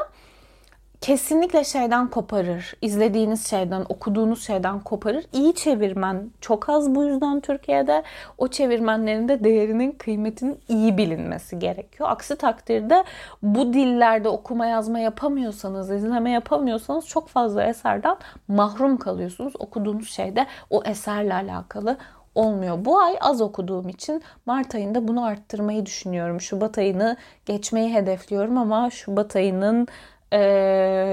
kesinlikle 1.01 1.65
şeyden 1.65 2.09
koparır. 2.09 2.75
İzlediğiniz 2.83 3.47
şeyden, 3.47 3.85
okuduğunuz 3.89 4.47
şeyden 4.47 4.81
koparır. 4.81 5.25
İyi 5.33 5.55
çevirmen 5.55 6.31
çok 6.41 6.69
az 6.69 6.95
bu 6.95 7.05
yüzden 7.05 7.41
Türkiye'de. 7.41 8.03
O 8.39 8.49
çevirmenlerin 8.49 9.29
de 9.29 9.45
değerinin, 9.45 9.93
kıymetinin 9.93 10.61
iyi 10.69 10.99
bilinmesi 10.99 11.59
gerekiyor. 11.59 12.09
Aksi 12.09 12.37
takdirde 12.37 13.05
bu 13.43 13.73
dillerde 13.73 14.29
okuma 14.29 14.67
yazma 14.67 14.99
yapamıyorsanız, 14.99 15.91
izleme 15.91 16.31
yapamıyorsanız 16.31 17.07
çok 17.07 17.29
fazla 17.29 17.65
eserden 17.65 18.17
mahrum 18.49 18.97
kalıyorsunuz. 18.97 19.53
Okuduğunuz 19.59 20.11
şeyde 20.11 20.47
o 20.71 20.83
eserle 20.85 21.35
alakalı 21.35 21.97
olmuyor. 22.35 22.85
Bu 22.85 23.01
ay 23.01 23.17
az 23.21 23.41
okuduğum 23.41 23.89
için 23.89 24.23
Mart 24.47 24.75
ayında 24.75 25.09
bunu 25.09 25.25
arttırmayı 25.25 25.87
düşünüyorum. 25.87 26.41
Şubat 26.41 26.79
ayını 26.79 27.17
geçmeyi 27.47 27.95
hedefliyorum 27.95 28.59
ama 28.59 28.91
Şubat 28.91 29.37
ayının 29.37 29.89
e, 30.33 30.39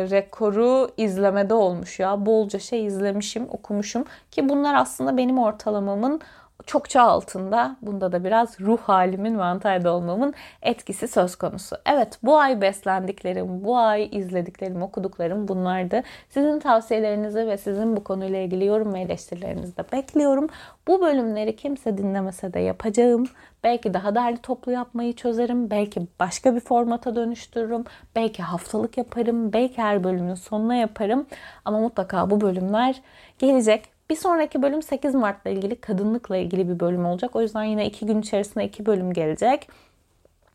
rekoru 0.09 0.89
izlemede 0.97 1.53
olmuş 1.53 1.99
ya. 1.99 2.25
Bolca 2.25 2.59
şey 2.59 2.85
izlemişim, 2.85 3.47
okumuşum 3.49 4.05
ki 4.31 4.49
bunlar 4.49 4.75
aslında 4.75 5.17
benim 5.17 5.39
ortalamamın 5.39 6.21
çokça 6.65 7.01
altında. 7.01 7.75
Bunda 7.81 8.11
da 8.11 8.23
biraz 8.23 8.59
ruh 8.59 8.79
halimin 8.79 9.39
ve 9.39 9.43
Antalya'da 9.43 9.91
olmamın 9.93 10.33
etkisi 10.61 11.07
söz 11.07 11.35
konusu. 11.35 11.75
Evet 11.85 12.19
bu 12.23 12.37
ay 12.37 12.61
beslendiklerim, 12.61 13.63
bu 13.63 13.77
ay 13.77 14.09
izlediklerim, 14.11 14.81
okuduklarım 14.81 15.47
bunlardı. 15.47 16.03
Sizin 16.29 16.59
tavsiyelerinizi 16.59 17.47
ve 17.47 17.57
sizin 17.57 17.95
bu 17.95 18.03
konuyla 18.03 18.39
ilgili 18.39 18.65
yorum 18.65 18.93
ve 18.93 18.99
eleştirilerinizi 18.99 19.77
de 19.77 19.83
bekliyorum. 19.91 20.47
Bu 20.87 21.01
bölümleri 21.01 21.55
kimse 21.55 21.97
dinlemese 21.97 22.53
de 22.53 22.59
yapacağım. 22.59 23.27
Belki 23.63 23.93
daha 23.93 24.15
derli 24.15 24.37
toplu 24.37 24.71
yapmayı 24.71 25.15
çözerim. 25.15 25.69
Belki 25.69 26.07
başka 26.19 26.55
bir 26.55 26.59
formata 26.59 27.15
dönüştürürüm. 27.15 27.83
Belki 28.15 28.43
haftalık 28.43 28.97
yaparım. 28.97 29.53
Belki 29.53 29.81
her 29.81 30.03
bölümün 30.03 30.35
sonuna 30.35 30.75
yaparım. 30.75 31.25
Ama 31.65 31.79
mutlaka 31.79 32.29
bu 32.29 32.41
bölümler 32.41 33.01
gelecek. 33.39 33.96
Bir 34.09 34.15
sonraki 34.15 34.61
bölüm 34.61 34.81
8 34.81 35.15
Mart'la 35.15 35.49
ilgili 35.49 35.75
kadınlıkla 35.75 36.37
ilgili 36.37 36.69
bir 36.69 36.79
bölüm 36.79 37.05
olacak. 37.05 37.35
O 37.35 37.41
yüzden 37.41 37.63
yine 37.63 37.85
iki 37.85 38.05
gün 38.05 38.21
içerisinde 38.21 38.65
iki 38.65 38.85
bölüm 38.85 39.13
gelecek. 39.13 39.69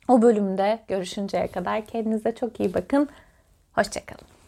O 0.08 0.22
bölümde 0.22 0.78
görüşünceye 0.88 1.46
kadar 1.46 1.86
kendinize 1.86 2.34
çok 2.34 2.60
iyi 2.60 2.74
bakın. 2.74 3.08
Hoşçakalın. 3.74 4.41